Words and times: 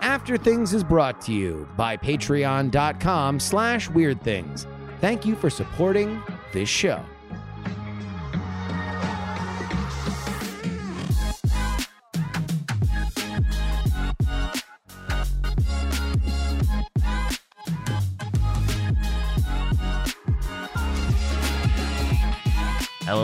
After 0.00 0.36
Things 0.36 0.74
is 0.74 0.82
brought 0.82 1.20
to 1.22 1.32
you 1.32 1.68
by 1.76 1.96
patreon.com 1.96 3.40
slash 3.40 3.88
weird 3.90 4.20
things. 4.22 4.66
Thank 5.00 5.24
you 5.24 5.34
for 5.36 5.50
supporting 5.50 6.22
this 6.52 6.68
show. 6.68 7.04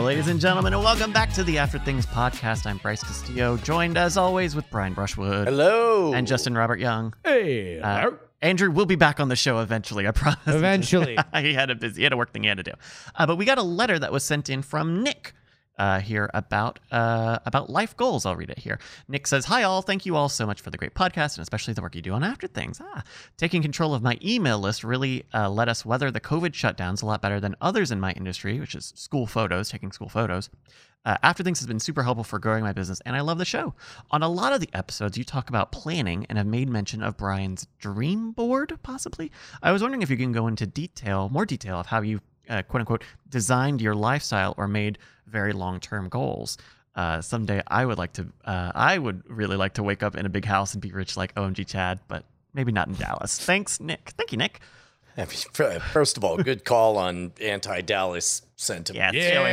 Ladies 0.09 0.27
and 0.27 0.39
gentlemen, 0.41 0.73
and 0.73 0.83
welcome 0.83 1.13
back 1.13 1.31
to 1.31 1.43
the 1.43 1.59
After 1.59 1.77
Things 1.77 2.03
podcast. 2.03 2.65
I'm 2.65 2.77
Bryce 2.79 3.03
Castillo, 3.03 3.57
joined 3.57 3.95
as 3.95 4.17
always 4.17 4.55
with 4.55 4.67
Brian 4.71 4.95
Brushwood 4.95 5.47
Hello. 5.47 6.15
and 6.15 6.25
Justin 6.25 6.55
Robert 6.55 6.79
Young. 6.79 7.13
Hey, 7.23 7.79
Uh, 7.79 8.09
Andrew 8.41 8.71
will 8.71 8.87
be 8.87 8.95
back 8.95 9.19
on 9.19 9.29
the 9.29 9.35
show 9.35 9.59
eventually, 9.59 10.07
I 10.07 10.11
promise. 10.11 10.39
Eventually. 10.47 11.15
he 11.35 11.53
had 11.53 11.69
a 11.69 11.75
busy, 11.75 11.97
he 11.99 12.03
had 12.05 12.11
a 12.11 12.17
work 12.17 12.33
thing 12.33 12.41
he 12.41 12.49
had 12.49 12.57
to 12.57 12.63
do. 12.63 12.71
Uh, 13.13 13.27
but 13.27 13.35
we 13.35 13.45
got 13.45 13.59
a 13.59 13.61
letter 13.61 13.99
that 13.99 14.11
was 14.11 14.23
sent 14.23 14.49
in 14.49 14.63
from 14.63 15.03
Nick. 15.03 15.33
Uh, 15.79 16.01
here 16.01 16.29
about 16.33 16.77
uh, 16.91 17.39
about 17.45 17.69
life 17.69 17.95
goals. 17.95 18.25
I'll 18.25 18.35
read 18.35 18.49
it 18.49 18.59
here. 18.59 18.79
Nick 19.07 19.25
says, 19.25 19.45
"Hi 19.45 19.63
all, 19.63 19.81
thank 19.81 20.05
you 20.05 20.17
all 20.17 20.27
so 20.27 20.45
much 20.45 20.59
for 20.59 20.71
the 20.71 20.77
great 20.77 20.93
podcast 20.93 21.37
and 21.37 21.41
especially 21.41 21.73
the 21.73 21.81
work 21.81 21.95
you 21.95 22.01
do 22.01 22.11
on 22.11 22.21
After 22.21 22.47
Things. 22.47 22.81
Ah, 22.83 23.01
taking 23.37 23.61
control 23.61 23.93
of 23.93 24.03
my 24.03 24.17
email 24.21 24.59
list 24.59 24.83
really 24.83 25.23
uh, 25.33 25.49
let 25.49 25.69
us 25.69 25.85
weather 25.85 26.11
the 26.11 26.19
COVID 26.19 26.51
shutdowns 26.51 27.01
a 27.01 27.05
lot 27.05 27.21
better 27.21 27.39
than 27.39 27.55
others 27.61 27.91
in 27.91 27.99
my 28.01 28.11
industry, 28.11 28.59
which 28.59 28.75
is 28.75 28.91
school 28.97 29.25
photos, 29.25 29.69
taking 29.69 29.93
school 29.93 30.09
photos. 30.09 30.49
Uh, 31.05 31.15
After 31.23 31.43
Things 31.43 31.59
has 31.59 31.67
been 31.67 31.79
super 31.79 32.03
helpful 32.03 32.25
for 32.25 32.39
growing 32.39 32.61
my 32.61 32.73
business, 32.73 33.01
and 33.05 33.15
I 33.15 33.21
love 33.21 33.37
the 33.37 33.45
show. 33.45 33.73
On 34.11 34.21
a 34.21 34.27
lot 34.27 34.51
of 34.51 34.59
the 34.59 34.69
episodes, 34.73 35.17
you 35.17 35.23
talk 35.23 35.47
about 35.47 35.71
planning 35.71 36.25
and 36.27 36.37
have 36.37 36.45
made 36.45 36.67
mention 36.67 37.01
of 37.01 37.15
Brian's 37.15 37.67
dream 37.79 38.31
board, 38.33 38.77
possibly. 38.83 39.31
I 39.63 39.71
was 39.71 39.81
wondering 39.81 40.01
if 40.01 40.09
you 40.09 40.17
can 40.17 40.33
go 40.33 40.47
into 40.47 40.67
detail, 40.67 41.29
more 41.29 41.45
detail, 41.45 41.79
of 41.79 41.85
how 41.85 42.01
you, 42.01 42.19
uh, 42.49 42.61
quote 42.63 42.81
unquote, 42.81 43.03
designed 43.29 43.81
your 43.81 43.95
lifestyle 43.95 44.53
or 44.57 44.67
made 44.67 44.97
very 45.27 45.53
long 45.53 45.79
term 45.79 46.09
goals. 46.09 46.57
Uh, 46.95 47.21
someday 47.21 47.61
I 47.67 47.85
would 47.85 47.97
like 47.97 48.13
to, 48.13 48.27
uh, 48.45 48.71
I 48.75 48.97
would 48.97 49.23
really 49.29 49.55
like 49.55 49.75
to 49.75 49.83
wake 49.83 50.03
up 50.03 50.15
in 50.15 50.25
a 50.25 50.29
big 50.29 50.45
house 50.45 50.73
and 50.73 50.81
be 50.81 50.91
rich 50.91 51.15
like 51.15 51.33
OMG 51.35 51.65
Chad, 51.65 51.99
but 52.07 52.25
maybe 52.53 52.71
not 52.71 52.87
in 52.87 52.95
Dallas. 52.95 53.39
Thanks, 53.39 53.79
Nick. 53.79 54.13
Thank 54.17 54.31
you, 54.31 54.37
Nick. 54.37 54.59
First 55.25 56.17
of 56.17 56.23
all, 56.23 56.37
good 56.37 56.63
call 56.63 56.97
on 56.97 57.33
anti-Dallas 57.41 58.41
sentiment. 58.55 59.13
Yeah, 59.15 59.21
stay 59.21 59.35
away 59.35 59.51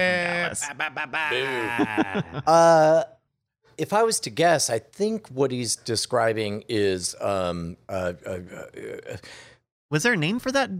from 0.55 1.11
Dallas. 1.11 2.45
Uh, 2.47 3.05
if 3.79 3.93
I 3.93 4.03
was 4.05 4.21
to 4.21 4.31
guess, 4.31 4.71
I 4.71 4.79
think 4.79 5.29
what 5.29 5.51
he's 5.51 5.77
describing 5.77 6.65
is 6.69 7.15
um, 7.21 7.77
uh, 7.89 8.15
uh, 8.27 8.31
uh, 8.31 9.17
Was 9.91 10.03
there 10.03 10.15
a 10.15 10.17
name 10.17 10.39
for 10.39 10.51
that 10.53 10.71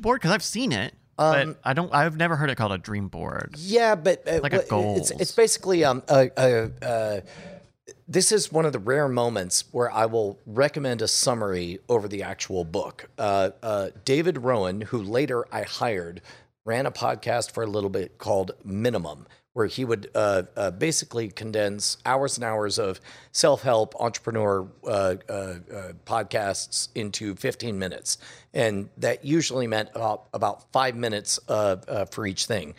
board? 0.00 0.20
Because 0.20 0.32
I've 0.32 0.42
seen 0.42 0.72
it, 0.72 0.94
Um, 1.18 1.52
but 1.52 1.60
I 1.64 1.72
don't. 1.74 1.92
I've 1.94 2.16
never 2.16 2.36
heard 2.36 2.50
it 2.50 2.56
called 2.56 2.72
a 2.72 2.78
dream 2.78 3.08
board. 3.08 3.54
yeah, 3.58 3.94
but 3.94 4.26
uh, 4.28 4.40
Like 4.42 4.52
a 4.52 4.58
what- 4.68 4.98
it's 4.98 5.10
it's 5.12 5.32
basically 5.32 5.84
um 5.84 6.02
uh, 6.08 6.26
uh, 6.36 6.68
uh, 6.82 7.20
this 8.08 8.32
is 8.32 8.50
one 8.52 8.64
of 8.66 8.72
the 8.72 8.78
rare 8.78 9.08
moments 9.08 9.64
where 9.72 9.90
I 9.90 10.06
will 10.06 10.38
recommend 10.46 11.02
a 11.02 11.08
summary 11.08 11.78
over 11.88 12.08
the 12.08 12.22
actual 12.22 12.64
book. 12.64 13.08
Uh, 13.18 13.50
uh, 13.62 13.88
David 14.04 14.38
Rowan, 14.38 14.82
who 14.82 15.02
later 15.02 15.46
I 15.52 15.62
hired, 15.62 16.20
ran 16.64 16.86
a 16.86 16.90
podcast 16.90 17.50
for 17.52 17.62
a 17.62 17.66
little 17.66 17.90
bit 17.90 18.18
called 18.18 18.52
Minimum, 18.64 19.26
where 19.54 19.66
he 19.66 19.84
would 19.84 20.10
uh, 20.14 20.42
uh, 20.56 20.70
basically 20.72 21.28
condense 21.28 21.96
hours 22.04 22.36
and 22.36 22.44
hours 22.44 22.78
of 22.78 23.00
self 23.32 23.62
help 23.62 23.94
entrepreneur 24.00 24.68
uh, 24.84 25.14
uh, 25.28 25.32
uh, 25.32 25.56
podcasts 26.04 26.88
into 26.94 27.34
15 27.36 27.78
minutes. 27.78 28.18
And 28.52 28.90
that 28.98 29.24
usually 29.24 29.66
meant 29.66 29.90
about, 29.94 30.26
about 30.34 30.70
five 30.72 30.96
minutes 30.96 31.38
uh, 31.48 32.04
for 32.10 32.26
each 32.26 32.46
thing. 32.46 32.74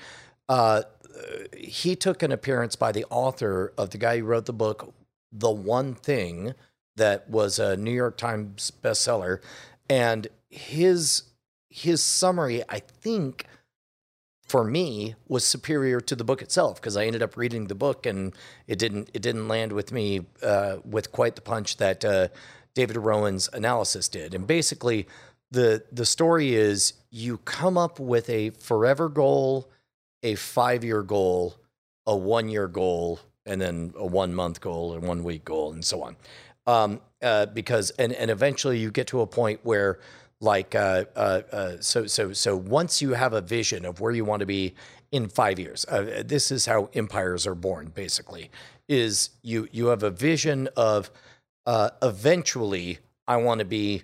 He 1.57 1.95
took 1.95 2.23
an 2.23 2.33
appearance 2.33 2.75
by 2.75 2.91
the 2.91 3.05
author 3.09 3.73
of 3.77 3.91
the 3.91 3.97
guy 3.97 4.19
who 4.19 4.25
wrote 4.25 4.45
the 4.45 4.53
book, 4.53 4.93
The 5.31 5.49
One 5.49 5.95
Thing, 5.95 6.53
that 6.97 7.29
was 7.29 7.57
a 7.57 7.77
New 7.77 7.91
York 7.91 8.17
Times 8.17 8.71
bestseller. 8.83 9.39
And 9.89 10.27
his 10.49 11.23
his 11.69 12.01
summary, 12.01 12.63
I 12.69 12.79
think, 12.79 13.45
for 14.45 14.63
me, 14.63 15.15
was 15.27 15.43
superior 15.43 15.99
to 15.99 16.15
the 16.15 16.23
book 16.23 16.41
itself 16.41 16.79
because 16.79 16.95
I 16.95 17.05
ended 17.05 17.23
up 17.23 17.35
reading 17.35 17.65
the 17.65 17.75
book 17.75 18.05
and 18.05 18.33
it 18.67 18.77
didn't 18.77 19.09
it 19.13 19.21
didn't 19.21 19.47
land 19.47 19.73
with 19.73 19.91
me 19.91 20.21
uh, 20.43 20.77
with 20.85 21.11
quite 21.11 21.35
the 21.35 21.41
punch 21.41 21.77
that 21.77 22.05
uh, 22.05 22.27
David 22.75 22.97
Rowan's 22.97 23.49
analysis 23.53 24.07
did. 24.07 24.35
And 24.35 24.45
basically, 24.45 25.07
the 25.49 25.83
the 25.91 26.05
story 26.05 26.53
is 26.53 26.93
you 27.09 27.39
come 27.39 27.77
up 27.77 27.99
with 27.99 28.29
a 28.29 28.51
forever 28.51 29.09
goal, 29.09 29.71
a 30.21 30.35
five 30.35 30.83
year 30.83 31.01
goal, 31.01 31.55
a 32.05 32.15
one 32.15 32.47
year 32.47 32.67
goal, 32.67 33.19
and 33.47 33.59
then 33.59 33.93
a 33.97 34.05
one 34.05 34.35
month 34.35 34.61
goal, 34.61 34.93
and 34.93 35.07
one 35.07 35.23
week 35.23 35.43
goal, 35.43 35.73
and 35.73 35.83
so 35.83 36.03
on. 36.03 36.15
Um, 36.67 37.01
uh, 37.23 37.47
because 37.47 37.89
and 37.91 38.13
and 38.13 38.29
eventually 38.29 38.77
you 38.77 38.91
get 38.91 39.07
to 39.07 39.21
a 39.21 39.27
point 39.27 39.61
where 39.63 39.99
like 40.45 40.75
uh, 40.75 41.05
uh, 41.15 41.41
uh, 41.51 41.71
so 41.81 42.05
so 42.05 42.31
so 42.31 42.55
once 42.55 43.01
you 43.01 43.13
have 43.13 43.33
a 43.33 43.41
vision 43.41 43.83
of 43.83 43.99
where 43.99 44.13
you 44.13 44.23
want 44.23 44.39
to 44.39 44.45
be 44.45 44.73
in 45.11 45.27
five 45.27 45.59
years, 45.59 45.85
uh, 45.89 46.23
this 46.25 46.51
is 46.51 46.65
how 46.65 46.89
empires 46.93 47.45
are 47.45 47.55
born. 47.55 47.91
Basically, 47.93 48.49
is 48.87 49.31
you 49.41 49.67
you 49.71 49.87
have 49.87 50.03
a 50.03 50.11
vision 50.11 50.69
of 50.77 51.11
uh, 51.65 51.89
eventually 52.01 52.99
I 53.27 53.37
want 53.37 53.59
to 53.59 53.65
be 53.65 54.03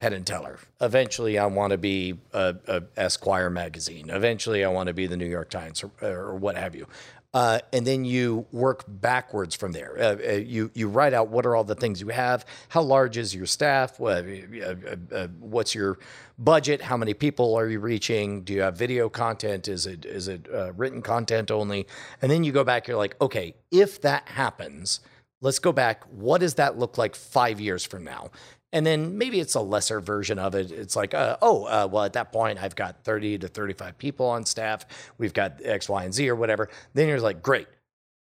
Penn 0.00 0.12
and 0.12 0.26
Teller. 0.26 0.58
Eventually, 0.80 1.38
I 1.38 1.46
want 1.46 1.72
to 1.72 1.78
be 1.78 2.18
a, 2.32 2.82
Esquire 2.96 3.50
magazine. 3.50 4.10
Eventually, 4.10 4.64
I 4.64 4.68
want 4.68 4.86
to 4.86 4.94
be 4.94 5.06
the 5.06 5.16
New 5.16 5.26
York 5.26 5.50
Times 5.50 5.84
or, 5.84 5.90
or 6.00 6.34
what 6.34 6.56
have 6.56 6.74
you. 6.74 6.86
Uh, 7.38 7.60
and 7.72 7.86
then 7.86 8.04
you 8.04 8.44
work 8.50 8.82
backwards 8.88 9.54
from 9.54 9.70
there. 9.70 9.96
Uh, 9.96 10.16
uh, 10.28 10.32
you 10.32 10.72
you 10.74 10.88
write 10.88 11.14
out 11.14 11.28
what 11.28 11.46
are 11.46 11.54
all 11.54 11.62
the 11.62 11.76
things 11.76 12.00
you 12.00 12.08
have. 12.08 12.44
How 12.68 12.82
large 12.82 13.16
is 13.16 13.32
your 13.32 13.46
staff? 13.46 14.00
What, 14.00 14.24
uh, 14.24 14.74
uh, 15.14 15.28
what's 15.38 15.72
your 15.72 16.00
budget? 16.36 16.82
How 16.82 16.96
many 16.96 17.14
people 17.14 17.54
are 17.54 17.68
you 17.68 17.78
reaching? 17.78 18.42
Do 18.42 18.52
you 18.52 18.62
have 18.62 18.76
video 18.76 19.08
content? 19.08 19.68
Is 19.68 19.86
it 19.86 20.04
is 20.04 20.26
it 20.26 20.48
written 20.76 21.00
content 21.00 21.52
only? 21.52 21.86
And 22.20 22.28
then 22.28 22.42
you 22.42 22.50
go 22.50 22.64
back. 22.64 22.88
You're 22.88 22.96
like, 22.96 23.14
okay, 23.20 23.54
if 23.70 24.00
that 24.00 24.28
happens, 24.30 24.98
let's 25.40 25.60
go 25.60 25.70
back. 25.70 26.02
What 26.10 26.40
does 26.40 26.54
that 26.54 26.76
look 26.76 26.98
like 26.98 27.14
five 27.14 27.60
years 27.60 27.84
from 27.84 28.02
now? 28.02 28.32
And 28.72 28.84
then 28.84 29.16
maybe 29.16 29.40
it's 29.40 29.54
a 29.54 29.60
lesser 29.60 30.00
version 30.00 30.38
of 30.38 30.54
it. 30.54 30.70
It's 30.70 30.94
like, 30.94 31.14
uh, 31.14 31.38
oh, 31.40 31.64
uh, 31.64 31.88
well, 31.90 32.04
at 32.04 32.12
that 32.12 32.32
point, 32.32 32.62
I've 32.62 32.76
got 32.76 33.02
30 33.02 33.38
to 33.38 33.48
35 33.48 33.96
people 33.96 34.26
on 34.26 34.44
staff. 34.44 34.84
We've 35.16 35.32
got 35.32 35.60
X, 35.64 35.88
Y, 35.88 36.04
and 36.04 36.12
Z 36.12 36.28
or 36.28 36.36
whatever. 36.36 36.68
Then 36.92 37.08
you're 37.08 37.20
like, 37.20 37.42
great. 37.42 37.66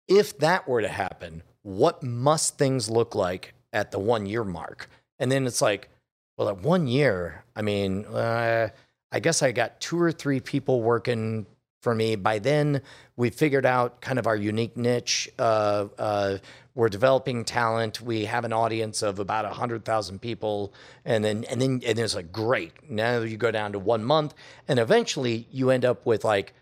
If 0.08 0.38
that 0.40 0.68
were 0.68 0.82
to 0.82 0.88
happen, 0.88 1.44
what 1.64 2.02
must 2.02 2.58
things 2.58 2.90
look 2.90 3.14
like 3.14 3.54
at 3.74 3.92
the 3.92 4.00
one 4.00 4.26
year 4.26 4.46
mark? 4.46 4.90
And 5.20 5.30
then 5.30 5.46
it's 5.46 5.62
like, 5.62 5.90
well, 6.38 6.48
at 6.48 6.62
one 6.62 6.88
year, 6.88 7.44
I 7.56 7.62
mean, 7.62 8.06
uh, 8.06 8.70
I 9.12 9.20
guess 9.20 9.44
I 9.44 9.52
got 9.52 9.82
two 9.82 10.02
or 10.02 10.12
three 10.12 10.40
people 10.40 10.82
working 10.82 11.46
for 11.82 11.94
me. 11.94 12.16
By 12.16 12.40
then, 12.40 12.82
we 13.16 13.30
figured 13.30 13.66
out 13.66 14.02
kind 14.02 14.20
of 14.20 14.28
our 14.28 14.36
unique 14.36 14.78
niche. 14.78 15.30
Uh, 15.38 15.88
uh, 15.98 16.38
we're 16.76 16.90
developing 16.90 17.44
talent. 17.44 18.02
We 18.02 18.26
have 18.26 18.46
an 18.46 18.54
audience 18.54 19.02
of 19.02 19.20
about 19.20 19.52
hundred 19.54 19.84
thousand 19.84 20.20
people, 20.22 20.74
and 21.06 21.24
then 21.24 21.44
and 21.46 21.62
then 21.62 21.82
and 21.86 21.98
it's 22.00 22.16
like 22.16 22.32
great. 22.32 22.72
Now 22.90 23.20
you 23.22 23.38
go 23.38 23.52
down 23.52 23.72
to 23.72 23.80
one 23.80 24.04
month, 24.04 24.34
and 24.68 24.80
eventually 24.80 25.48
you 25.52 25.72
end 25.72 25.86
up 25.86 26.06
with 26.06 26.24
like, 26.24 26.54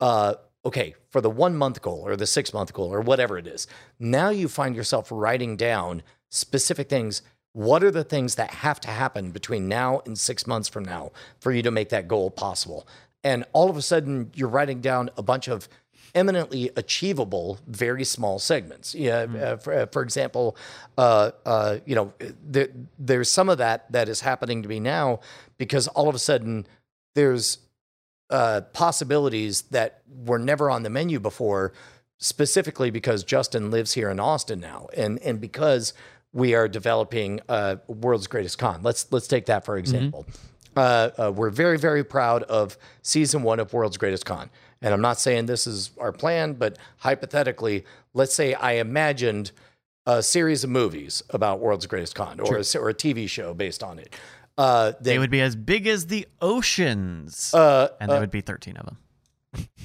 uh, 0.00 0.34
okay, 0.64 0.94
for 1.08 1.20
the 1.20 1.30
one 1.30 1.56
month 1.56 1.80
goal 1.80 2.02
or 2.04 2.16
the 2.16 2.26
six 2.26 2.52
month 2.52 2.72
goal 2.72 2.92
or 2.92 3.00
whatever 3.00 3.38
it 3.38 3.46
is. 3.46 3.66
Now 3.98 4.28
you 4.28 4.48
find 4.48 4.76
yourself 4.76 5.08
writing 5.10 5.56
down 5.56 6.02
specific 6.28 6.90
things. 6.90 7.22
What 7.52 7.82
are 7.82 7.90
the 7.90 8.04
things 8.04 8.34
that 8.34 8.50
have 8.50 8.80
to 8.80 8.88
happen 8.88 9.30
between 9.30 9.66
now 9.66 10.02
and 10.04 10.18
six 10.18 10.46
months 10.46 10.68
from 10.68 10.84
now 10.84 11.12
for 11.40 11.52
you 11.52 11.62
to 11.62 11.70
make 11.70 11.88
that 11.88 12.06
goal 12.06 12.30
possible? 12.30 12.86
And 13.24 13.44
all 13.52 13.70
of 13.70 13.76
a 13.76 13.82
sudden, 13.82 14.30
you're 14.34 14.48
writing 14.48 14.80
down 14.80 15.10
a 15.16 15.22
bunch 15.22 15.48
of 15.48 15.68
eminently 16.14 16.70
achievable, 16.76 17.58
very 17.66 18.02
small 18.02 18.38
segments. 18.38 18.94
Yeah, 18.94 19.26
uh, 19.38 19.56
for, 19.58 19.72
uh, 19.74 19.86
for 19.86 20.02
example, 20.02 20.56
uh, 20.96 21.32
uh, 21.44 21.78
you 21.84 21.94
know, 21.94 22.12
there, 22.42 22.68
there's 22.98 23.30
some 23.30 23.48
of 23.48 23.58
that 23.58 23.90
that 23.92 24.08
is 24.08 24.22
happening 24.22 24.62
to 24.62 24.68
me 24.68 24.80
now 24.80 25.20
because 25.58 25.88
all 25.88 26.08
of 26.08 26.14
a 26.14 26.18
sudden 26.18 26.66
there's 27.14 27.58
uh, 28.30 28.62
possibilities 28.72 29.62
that 29.62 30.02
were 30.08 30.38
never 30.38 30.70
on 30.70 30.82
the 30.82 30.90
menu 30.90 31.20
before, 31.20 31.72
specifically 32.18 32.90
because 32.90 33.22
Justin 33.22 33.70
lives 33.70 33.92
here 33.92 34.10
in 34.10 34.18
Austin 34.18 34.58
now, 34.58 34.88
and 34.96 35.18
and 35.20 35.40
because 35.40 35.92
we 36.32 36.54
are 36.54 36.66
developing 36.66 37.40
uh, 37.48 37.76
world's 37.86 38.26
greatest 38.26 38.58
con. 38.58 38.82
Let's 38.82 39.10
let's 39.12 39.28
take 39.28 39.46
that 39.46 39.64
for 39.64 39.76
example. 39.76 40.26
Uh, 40.76 41.10
uh, 41.18 41.32
we're 41.34 41.50
very 41.50 41.78
very 41.78 42.04
proud 42.04 42.42
of 42.44 42.76
season 43.02 43.42
one 43.42 43.58
of 43.58 43.72
World's 43.72 43.96
Greatest 43.96 44.26
Con, 44.26 44.50
and 44.82 44.92
I'm 44.92 45.00
not 45.00 45.18
saying 45.18 45.46
this 45.46 45.66
is 45.66 45.90
our 45.98 46.12
plan, 46.12 46.52
but 46.54 46.76
hypothetically, 46.98 47.84
let's 48.14 48.34
say 48.34 48.54
I 48.54 48.72
imagined 48.72 49.52
a 50.06 50.22
series 50.22 50.62
of 50.64 50.70
movies 50.70 51.22
about 51.30 51.60
World's 51.60 51.86
Greatest 51.86 52.14
Con 52.14 52.38
or, 52.40 52.58
a, 52.58 52.78
or 52.78 52.88
a 52.90 52.94
TV 52.94 53.28
show 53.28 53.54
based 53.54 53.82
on 53.82 53.98
it, 53.98 54.14
uh, 54.58 54.92
They 55.00 55.12
then 55.12 55.20
would 55.20 55.30
be 55.30 55.40
as 55.40 55.56
big 55.56 55.86
as 55.86 56.06
the 56.06 56.26
oceans, 56.40 57.52
uh, 57.52 57.88
and 58.00 58.10
there 58.10 58.20
would 58.20 58.30
be 58.30 58.40
13 58.40 58.76
of 58.76 58.86
them. 58.86 58.98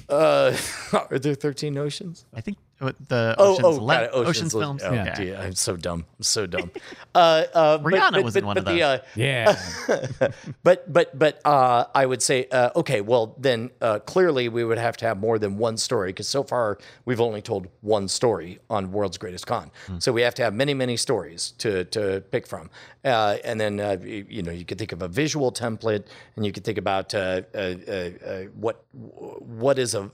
uh, 0.08 0.56
are 1.10 1.18
there 1.18 1.34
13 1.34 1.76
oceans? 1.76 2.24
I 2.34 2.40
think 2.40 2.58
uh, 2.58 2.71
the 3.08 3.34
Oh, 3.38 3.52
Ocean's, 3.52 3.64
oh, 3.64 3.70
Le- 3.84 3.94
got 3.94 4.02
it. 4.04 4.10
Ocean's, 4.12 4.54
Le- 4.54 4.60
films. 4.62 4.82
Oh, 4.84 4.92
yeah. 4.92 5.14
gee, 5.14 5.34
I'm 5.34 5.54
so 5.54 5.76
dumb. 5.76 6.04
I'm 6.18 6.22
so 6.22 6.46
dumb. 6.46 6.70
uh, 7.14 7.44
uh, 7.54 7.78
Rihanna 7.78 8.12
but, 8.12 8.24
was 8.24 8.36
in 8.36 8.42
but- 8.42 8.46
one 8.46 8.54
but 8.56 8.68
of 8.68 8.74
the, 8.74 8.82
uh, 8.82 8.98
Yeah. 9.14 9.56
but 10.62 10.92
but 10.92 11.18
but 11.18 11.40
uh, 11.44 11.84
I 11.94 12.06
would 12.06 12.22
say 12.22 12.46
uh, 12.50 12.70
okay. 12.76 13.00
Well, 13.00 13.34
then 13.38 13.70
uh, 13.80 13.98
clearly 14.00 14.48
we 14.48 14.64
would 14.64 14.78
have 14.78 14.96
to 14.98 15.06
have 15.06 15.18
more 15.18 15.38
than 15.38 15.58
one 15.58 15.76
story 15.76 16.10
because 16.10 16.28
so 16.28 16.42
far 16.42 16.78
we've 17.04 17.20
only 17.20 17.42
told 17.42 17.68
one 17.80 18.08
story 18.08 18.58
on 18.70 18.92
World's 18.92 19.18
Greatest 19.18 19.46
Con. 19.46 19.70
So 19.98 20.12
we 20.12 20.22
have 20.22 20.34
to 20.34 20.42
have 20.42 20.54
many 20.54 20.74
many 20.74 20.96
stories 20.96 21.52
to 21.58 21.84
to 21.86 22.22
pick 22.30 22.46
from. 22.46 22.70
Uh, 23.04 23.36
and 23.44 23.60
then 23.60 23.80
uh, 23.80 23.96
you, 24.00 24.42
know 24.42 24.52
you 24.52 24.64
could 24.64 24.78
think 24.78 24.92
of 24.92 25.02
a 25.02 25.08
visual 25.08 25.50
template, 25.50 26.04
and 26.36 26.46
you 26.46 26.52
could 26.52 26.62
think 26.62 26.78
about 26.78 27.12
uh, 27.14 27.42
uh, 27.52 27.74
uh, 27.88 28.10
uh, 28.24 28.42
what 28.54 28.84
what 28.92 29.78
is 29.78 29.94
a 29.94 30.10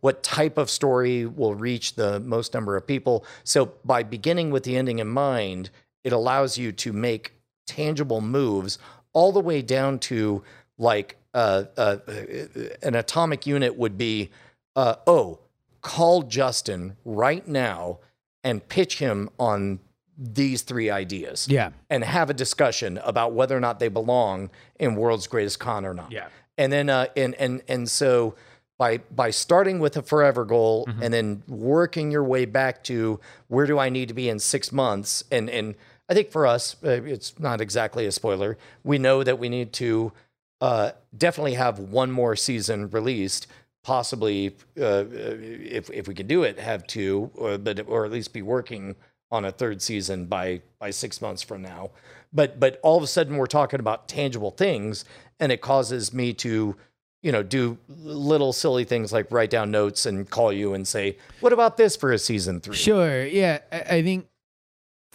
what 0.00 0.24
type 0.24 0.58
of 0.58 0.68
story 0.68 1.24
will 1.24 1.54
reach 1.54 1.94
the 1.94 2.18
most 2.20 2.52
number 2.52 2.76
of 2.76 2.84
people. 2.84 3.24
So 3.44 3.72
by 3.84 4.02
beginning 4.02 4.50
with 4.50 4.64
the 4.64 4.76
ending 4.76 4.98
in 4.98 5.06
mind, 5.06 5.70
it 6.02 6.12
allows 6.12 6.58
you 6.58 6.72
to 6.72 6.92
make 6.92 7.34
tangible 7.66 8.20
moves 8.20 8.78
all 9.12 9.30
the 9.30 9.40
way 9.40 9.62
down 9.62 10.00
to 10.00 10.42
like 10.78 11.16
an 11.34 12.94
atomic 12.94 13.46
unit 13.46 13.76
would 13.76 13.96
be 13.96 14.30
oh 14.74 15.38
call 15.80 16.22
justin 16.22 16.96
right 17.04 17.46
now 17.46 17.98
and 18.42 18.66
pitch 18.68 18.98
him 18.98 19.28
on 19.38 19.78
these 20.22 20.62
three 20.62 20.88
ideas 20.90 21.48
Yeah. 21.48 21.70
and 21.90 22.04
have 22.04 22.30
a 22.30 22.34
discussion 22.34 22.98
about 22.98 23.32
whether 23.32 23.56
or 23.56 23.60
not 23.60 23.80
they 23.80 23.88
belong 23.88 24.50
in 24.78 24.94
world's 24.94 25.26
greatest 25.26 25.58
con 25.58 25.84
or 25.84 25.94
not 25.94 26.12
Yeah. 26.12 26.28
and 26.56 26.72
then 26.72 26.88
uh, 26.88 27.06
and 27.16 27.34
and 27.36 27.62
and 27.68 27.90
so 27.90 28.34
by 28.78 28.98
by 29.10 29.30
starting 29.30 29.80
with 29.80 29.96
a 29.96 30.02
forever 30.02 30.44
goal 30.44 30.86
and 31.00 31.12
then 31.12 31.42
working 31.48 32.10
your 32.12 32.24
way 32.24 32.44
back 32.44 32.84
to 32.84 33.18
where 33.48 33.66
do 33.66 33.78
I 33.78 33.88
need 33.88 34.08
to 34.08 34.14
be 34.14 34.28
in 34.28 34.38
six 34.38 34.70
months 34.70 35.24
and 35.32 35.50
and 35.50 35.74
I 36.08 36.14
think 36.14 36.30
for 36.30 36.46
us 36.46 36.76
uh, 36.84 36.90
it's 37.02 37.38
not 37.40 37.60
exactly 37.60 38.06
a 38.06 38.12
spoiler 38.12 38.56
we 38.84 38.98
know 38.98 39.24
that 39.24 39.38
we 39.38 39.48
need 39.48 39.72
to 39.74 40.12
uh, 40.60 40.92
definitely 41.16 41.54
have 41.54 41.78
one 41.80 42.12
more 42.12 42.36
season 42.36 42.88
released 42.90 43.46
possibly 43.82 44.54
uh, 44.80 45.04
if 45.10 45.90
if 45.90 46.06
we 46.06 46.14
can 46.14 46.26
do 46.28 46.44
it 46.44 46.58
have 46.60 46.86
two 46.86 47.30
or 47.34 47.58
but 47.58 47.80
or 47.88 48.04
at 48.04 48.12
least 48.12 48.32
be 48.32 48.42
working 48.42 48.94
on 49.32 49.44
a 49.44 49.50
third 49.50 49.82
season 49.82 50.26
by 50.26 50.62
by 50.78 50.90
six 50.90 51.20
months 51.20 51.42
from 51.42 51.60
now 51.62 51.90
but 52.32 52.60
but 52.60 52.78
all 52.82 52.96
of 52.96 53.02
a 53.02 53.08
sudden 53.08 53.36
we're 53.36 53.46
talking 53.46 53.80
about 53.80 54.06
tangible 54.06 54.52
things 54.52 55.04
and 55.40 55.50
it 55.50 55.60
causes 55.60 56.12
me 56.12 56.32
to 56.32 56.76
you 57.22 57.32
know 57.32 57.42
do 57.42 57.78
little 57.88 58.52
silly 58.52 58.84
things 58.84 59.12
like 59.12 59.26
write 59.32 59.50
down 59.50 59.70
notes 59.70 60.06
and 60.06 60.30
call 60.30 60.52
you 60.52 60.74
and 60.74 60.86
say 60.86 61.16
what 61.40 61.52
about 61.52 61.76
this 61.76 61.96
for 61.96 62.12
a 62.12 62.18
season 62.18 62.60
three 62.60 62.76
Sure. 62.76 63.24
Yeah. 63.24 63.60
I, 63.70 64.02
think 64.02 64.26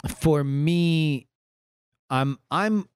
for 0.08 0.44
me, 0.44 1.28
I'm 2.10 2.40
I'm 2.50 2.88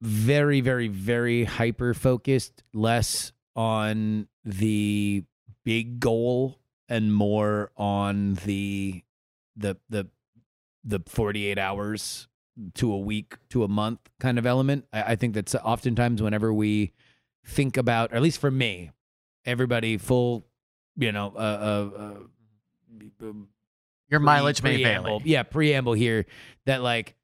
very, 0.00 0.60
very, 0.60 0.88
very 0.88 1.44
hyper 1.44 1.94
focused, 1.94 2.62
less 2.72 3.32
on 3.54 4.28
the 4.44 5.24
big 5.64 6.00
goal 6.00 6.58
and 6.88 7.12
more 7.12 7.70
on 7.76 8.34
the 8.44 9.02
the 9.56 9.76
the 9.88 10.08
the 10.88 11.00
48 11.06 11.58
hours 11.58 12.28
to 12.74 12.92
a 12.92 12.98
week 12.98 13.36
to 13.50 13.62
a 13.62 13.68
month 13.68 14.00
kind 14.18 14.38
of 14.38 14.46
element. 14.46 14.86
I, 14.92 15.12
I 15.12 15.16
think 15.16 15.34
that's 15.34 15.54
oftentimes 15.54 16.22
whenever 16.22 16.52
we 16.52 16.92
think 17.46 17.76
about, 17.76 18.12
or 18.12 18.16
at 18.16 18.22
least 18.22 18.40
for 18.40 18.50
me, 18.50 18.90
everybody 19.44 19.98
full, 19.98 20.46
you 20.96 21.12
know, 21.12 21.32
uh, 21.36 21.90
uh, 21.98 22.00
uh, 23.22 23.32
Your 24.08 24.20
mileage 24.20 24.62
may 24.62 24.82
vary. 24.82 25.20
Yeah, 25.24 25.42
preamble 25.42 25.92
here 25.92 26.26
that 26.66 26.82
like 26.82 27.14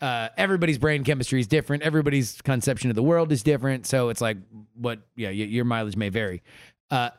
uh, 0.00 0.28
everybody's 0.36 0.78
brain 0.78 1.04
chemistry 1.04 1.40
is 1.40 1.48
different. 1.48 1.82
Everybody's 1.82 2.40
conception 2.42 2.90
of 2.90 2.96
the 2.96 3.02
world 3.02 3.32
is 3.32 3.42
different. 3.42 3.86
So 3.86 4.08
it's 4.10 4.20
like 4.20 4.36
what, 4.74 5.00
yeah, 5.16 5.30
your 5.30 5.64
mileage 5.64 5.96
may 5.96 6.08
vary. 6.08 6.42
Uh, 6.90 7.10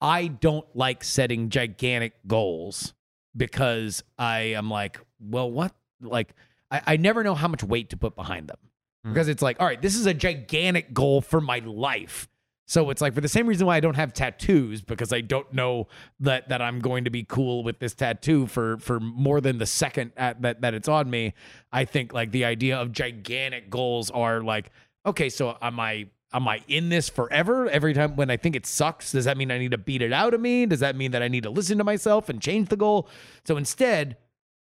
I 0.00 0.28
don't 0.28 0.66
like 0.74 1.04
setting 1.04 1.48
gigantic 1.48 2.14
goals 2.26 2.94
because 3.36 4.02
I 4.18 4.40
am 4.40 4.70
like, 4.70 5.00
well, 5.22 5.50
what? 5.50 5.74
Like, 6.00 6.34
I, 6.70 6.82
I 6.86 6.96
never 6.96 7.22
know 7.22 7.34
how 7.34 7.48
much 7.48 7.62
weight 7.62 7.90
to 7.90 7.96
put 7.96 8.16
behind 8.16 8.48
them 8.48 8.58
Hmm. 9.04 9.12
because 9.12 9.28
it's 9.28 9.42
like, 9.42 9.60
all 9.60 9.66
right, 9.66 9.80
this 9.80 9.96
is 9.96 10.06
a 10.06 10.14
gigantic 10.14 10.94
goal 10.94 11.20
for 11.20 11.40
my 11.40 11.58
life. 11.58 12.28
So 12.66 12.88
it's 12.90 13.02
like 13.02 13.12
for 13.14 13.20
the 13.20 13.28
same 13.28 13.46
reason 13.48 13.66
why 13.66 13.76
I 13.76 13.80
don't 13.80 13.96
have 13.96 14.12
tattoos 14.14 14.80
because 14.80 15.12
I 15.12 15.20
don't 15.20 15.52
know 15.52 15.88
that 16.20 16.48
that 16.48 16.62
I'm 16.62 16.78
going 16.78 17.04
to 17.04 17.10
be 17.10 17.24
cool 17.24 17.64
with 17.64 17.80
this 17.80 17.94
tattoo 17.94 18.46
for 18.46 18.78
for 18.78 19.00
more 19.00 19.40
than 19.40 19.58
the 19.58 19.66
second 19.66 20.12
at, 20.16 20.40
that 20.42 20.60
that 20.62 20.72
it's 20.72 20.88
on 20.88 21.10
me. 21.10 21.34
I 21.72 21.84
think 21.84 22.14
like 22.14 22.30
the 22.30 22.44
idea 22.44 22.78
of 22.80 22.92
gigantic 22.92 23.68
goals 23.68 24.10
are 24.10 24.40
like 24.40 24.70
okay, 25.04 25.28
so 25.28 25.58
am 25.60 25.80
I 25.80 26.06
am 26.32 26.46
I 26.48 26.62
in 26.68 26.88
this 26.88 27.08
forever? 27.10 27.68
Every 27.68 27.92
time 27.92 28.14
when 28.16 28.30
I 28.30 28.36
think 28.38 28.54
it 28.56 28.64
sucks, 28.64 29.12
does 29.12 29.24
that 29.26 29.36
mean 29.36 29.50
I 29.50 29.58
need 29.58 29.72
to 29.72 29.78
beat 29.78 30.00
it 30.00 30.12
out 30.12 30.32
of 30.32 30.40
me? 30.40 30.64
Does 30.64 30.80
that 30.80 30.94
mean 30.96 31.10
that 31.10 31.22
I 31.22 31.28
need 31.28 31.42
to 31.42 31.50
listen 31.50 31.76
to 31.78 31.84
myself 31.84 32.28
and 32.28 32.40
change 32.40 32.68
the 32.68 32.76
goal? 32.76 33.08
So 33.44 33.56
instead, 33.56 34.16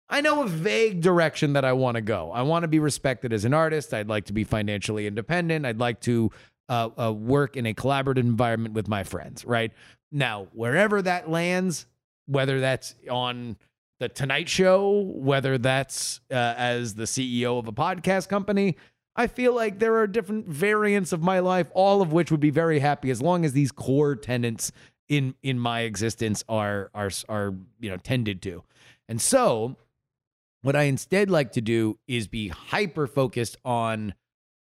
I 0.09 0.21
know 0.21 0.43
a 0.43 0.47
vague 0.47 1.01
direction 1.01 1.53
that 1.53 1.65
I 1.65 1.73
want 1.73 1.95
to 1.95 2.01
go. 2.01 2.31
I 2.31 2.41
want 2.43 2.63
to 2.63 2.67
be 2.67 2.79
respected 2.79 3.33
as 3.33 3.45
an 3.45 3.53
artist. 3.53 3.93
I'd 3.93 4.07
like 4.07 4.25
to 4.25 4.33
be 4.33 4.43
financially 4.43 5.05
independent. 5.05 5.65
I'd 5.65 5.79
like 5.79 5.99
to 6.01 6.31
uh, 6.69 6.89
uh, 6.97 7.11
work 7.11 7.57
in 7.57 7.65
a 7.65 7.73
collaborative 7.73 8.19
environment 8.19 8.73
with 8.73 8.87
my 8.87 9.03
friends, 9.03 9.43
right? 9.43 9.71
Now, 10.11 10.47
wherever 10.53 11.01
that 11.01 11.29
lands, 11.29 11.85
whether 12.25 12.59
that's 12.59 12.95
on 13.09 13.57
the 13.99 14.07
Tonight 14.07 14.47
Show, 14.47 15.11
whether 15.15 15.57
that's 15.57 16.21
uh, 16.31 16.53
as 16.57 16.95
the 16.95 17.03
CEO 17.03 17.59
of 17.59 17.67
a 17.67 17.73
podcast 17.73 18.29
company, 18.29 18.77
I 19.15 19.27
feel 19.27 19.53
like 19.53 19.79
there 19.79 19.95
are 19.95 20.07
different 20.07 20.47
variants 20.47 21.11
of 21.11 21.21
my 21.21 21.39
life, 21.39 21.67
all 21.73 22.01
of 22.01 22.13
which 22.13 22.31
would 22.31 22.39
be 22.39 22.51
very 22.51 22.79
happy 22.79 23.09
as 23.09 23.21
long 23.21 23.43
as 23.43 23.53
these 23.53 23.71
core 23.71 24.15
tenets 24.15 24.71
in 25.09 25.33
in 25.41 25.57
my 25.57 25.81
existence 25.81 26.43
are 26.47 26.91
are 26.93 27.09
are 27.27 27.55
you 27.79 27.89
know 27.89 27.97
tended 27.97 28.41
to. 28.43 28.63
And 29.09 29.19
so, 29.21 29.77
what 30.61 30.75
I 30.75 30.83
instead 30.83 31.29
like 31.29 31.53
to 31.53 31.61
do 31.61 31.99
is 32.07 32.27
be 32.27 32.49
hyper 32.49 33.07
focused 33.07 33.57
on 33.63 34.13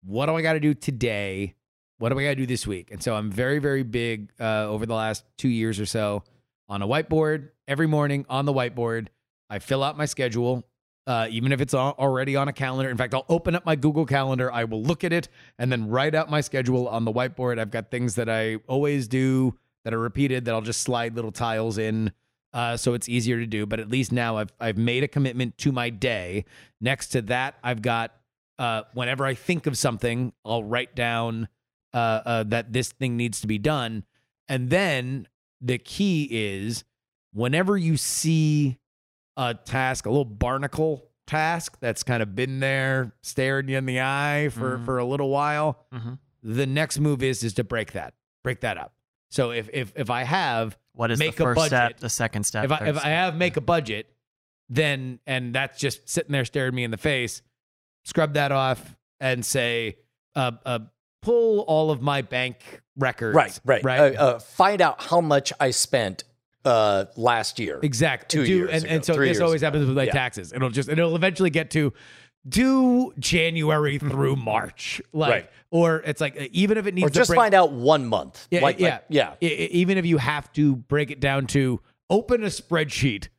what 0.04 0.26
do 0.26 0.36
I 0.36 0.42
got 0.42 0.54
to 0.54 0.60
do 0.60 0.74
today? 0.74 1.56
What 1.98 2.10
do 2.10 2.20
I 2.20 2.24
got 2.24 2.30
to 2.30 2.36
do 2.36 2.46
this 2.46 2.68
week? 2.68 2.92
And 2.92 3.02
so 3.02 3.16
I'm 3.16 3.32
very, 3.32 3.60
very 3.60 3.84
big 3.84 4.32
uh, 4.40 4.68
over 4.68 4.86
the 4.86 4.96
last 4.96 5.24
two 5.38 5.50
years 5.50 5.80
or 5.80 5.86
so 5.86 6.24
on 6.68 6.82
a 6.82 6.88
whiteboard 6.88 7.50
every 7.68 7.88
morning 7.88 8.26
on 8.30 8.46
the 8.46 8.54
whiteboard. 8.54 9.08
I 9.50 9.60
fill 9.60 9.84
out 9.84 9.98
my 9.98 10.06
schedule, 10.06 10.64
uh, 11.06 11.28
even 11.30 11.52
if 11.52 11.62
it's 11.62 11.74
already 11.74 12.36
on 12.36 12.48
a 12.48 12.54
calendar. 12.54 12.90
In 12.90 12.98
fact, 12.98 13.14
I'll 13.14 13.26
open 13.30 13.56
up 13.56 13.66
my 13.66 13.76
Google 13.76 14.06
Calendar. 14.06 14.52
I 14.52 14.64
will 14.64 14.82
look 14.82 15.04
at 15.04 15.14
it 15.14 15.30
and 15.60 15.72
then 15.72 15.90
write 15.90 16.16
out 16.16 16.30
my 16.30 16.42
schedule 16.42 16.88
on 16.88 17.06
the 17.06 17.14
whiteboard. 17.14 17.60
I've 17.60 17.72
got 17.72 17.92
things 17.92 18.16
that 18.16 18.30
I 18.30 18.56
always 18.68 19.08
do 19.08 19.56
that 19.84 19.94
are 19.94 20.00
repeated 20.00 20.46
that 20.46 20.54
I'll 20.54 20.62
just 20.62 20.82
slide 20.82 21.16
little 21.16 21.32
tiles 21.32 21.78
in 21.78 22.12
uh, 22.54 22.78
so 22.78 22.94
it's 22.94 23.10
easier 23.10 23.40
to 23.40 23.46
do. 23.48 23.66
But 23.66 23.80
at 23.80 23.90
least 23.90 24.12
now 24.12 24.38
I've 24.38 24.54
I've 24.60 24.78
made 24.78 25.04
a 25.04 25.08
commitment 25.08 25.58
to 25.60 25.72
my 25.72 25.90
day. 25.90 26.46
Next 26.82 27.08
to 27.10 27.22
that, 27.24 27.56
I've 27.64 27.82
got 27.82 28.14
uh, 28.60 28.84
whenever 28.94 29.26
I 29.26 29.34
think 29.34 29.66
of 29.68 29.78
something, 29.78 30.32
I'll 30.46 30.64
write 30.64 30.96
down 30.96 31.48
uh, 31.94 31.98
uh, 32.26 32.44
that 32.44 32.72
this 32.74 32.92
thing 32.92 33.18
needs 33.18 33.42
to 33.42 33.48
be 33.48 33.58
done, 33.58 34.04
and 34.48 34.70
then 34.70 35.28
the 35.62 35.78
key 35.78 36.24
is 36.32 36.84
whenever 37.34 37.78
you 37.78 37.98
see 37.98 38.78
a 39.38 39.54
task, 39.56 40.06
a 40.06 40.10
little 40.10 40.26
barnacle 40.26 41.10
task 41.26 41.78
that's 41.80 42.04
kind 42.04 42.22
of 42.22 42.36
been 42.36 42.60
there 42.60 43.14
staring 43.24 43.70
you 43.70 43.78
in 43.78 43.86
the 43.86 44.00
eye 44.02 44.50
for 44.52 44.78
Mhm. 44.78 44.86
for 44.86 44.98
a 45.00 45.06
little 45.06 45.30
while, 45.30 45.86
Mhm. 45.94 46.20
the 46.44 46.68
next 46.68 47.00
move 47.00 47.24
is 47.24 47.44
is 47.44 47.54
to 47.54 47.64
break 47.64 47.94
that, 47.94 48.14
break 48.44 48.60
that 48.62 48.78
up. 48.78 48.94
So 49.32 49.52
if 49.52 49.70
if 49.74 49.94
if 49.96 50.10
I 50.12 50.24
have 50.24 50.78
What 50.96 51.12
is 51.12 51.20
Make 51.20 51.36
the 51.36 51.44
a 51.44 51.48
first 51.48 51.58
budget. 51.58 51.68
step, 51.70 52.00
the 52.00 52.10
second 52.10 52.44
step? 52.46 52.66
if 52.66 52.72
I 52.72 52.78
third 52.80 52.88
if 52.90 53.06
I 53.06 53.10
have 53.10 53.36
make 53.36 53.58
a 53.58 53.62
budget, 53.62 54.08
then 54.70 55.20
and 55.26 55.54
that's 55.56 55.80
just 55.80 56.08
sitting 56.10 56.32
there 56.32 56.46
staring 56.46 56.76
me 56.76 56.84
in 56.84 56.92
the 56.92 56.98
face, 56.98 57.42
scrub 58.06 58.34
that 58.36 58.52
off 58.52 58.96
and 59.20 59.46
say, 59.46 59.98
uh, 60.36 60.52
uh, 60.66 60.80
pull 61.22 61.62
all 61.62 61.90
of 61.92 62.02
my 62.02 62.22
bank 62.22 62.82
records. 62.98 63.36
right 63.36 63.60
right 63.66 63.84
right. 63.84 64.16
Uh, 64.16 64.24
uh, 64.36 64.40
find 64.40 64.82
out 64.82 65.02
how 65.02 65.20
much 65.22 65.52
I 65.60 65.72
spent 65.72 66.26
uh, 66.66 67.06
last 67.18 67.60
year 67.60 67.80
exactly. 67.82 68.40
two 68.42 68.46
Do- 68.46 68.54
years 68.56 68.70
and, 68.72 68.84
ago, 68.86 68.94
and 68.96 69.06
so 69.06 69.16
this 69.18 69.40
always 69.42 69.62
ago. 69.62 69.68
happens 69.68 69.88
with 69.88 69.98
my 69.98 70.04
Yeah. 70.04 70.12
taxes. 70.14 70.54
It'll 70.54 70.70
just 70.70 70.90
it'll 70.90 71.16
eventually 71.16 71.50
get 71.50 71.72
to 71.72 71.92
do 72.48 73.14
January 73.20 73.98
through 73.98 74.36
March, 74.36 75.02
like 75.14 75.32
Right. 75.32 75.50
Or 75.74 75.98
it's 76.06 76.22
like 76.22 76.40
uh, 76.40 76.46
even 76.52 76.78
if 76.78 76.86
it 76.86 76.94
needs 76.94 77.08
or 77.08 77.10
to 77.10 77.16
just 77.16 77.30
break- 77.30 77.38
find 77.38 77.54
out 77.56 77.72
one 77.74 78.06
month. 78.06 78.48
Yeah, 78.52 78.62
like, 78.62 78.80
yeah, 78.80 79.00
like- 79.10 79.34
yeah. 79.42 79.48
Even 79.50 79.98
if 79.98 80.06
you 80.06 80.18
have 80.20 80.54
to 80.54 80.76
break 80.76 81.10
it 81.10 81.20
down 81.20 81.48
to 81.48 81.82
open 82.12 82.44
a 82.44 82.48
spreadsheet 82.48 83.30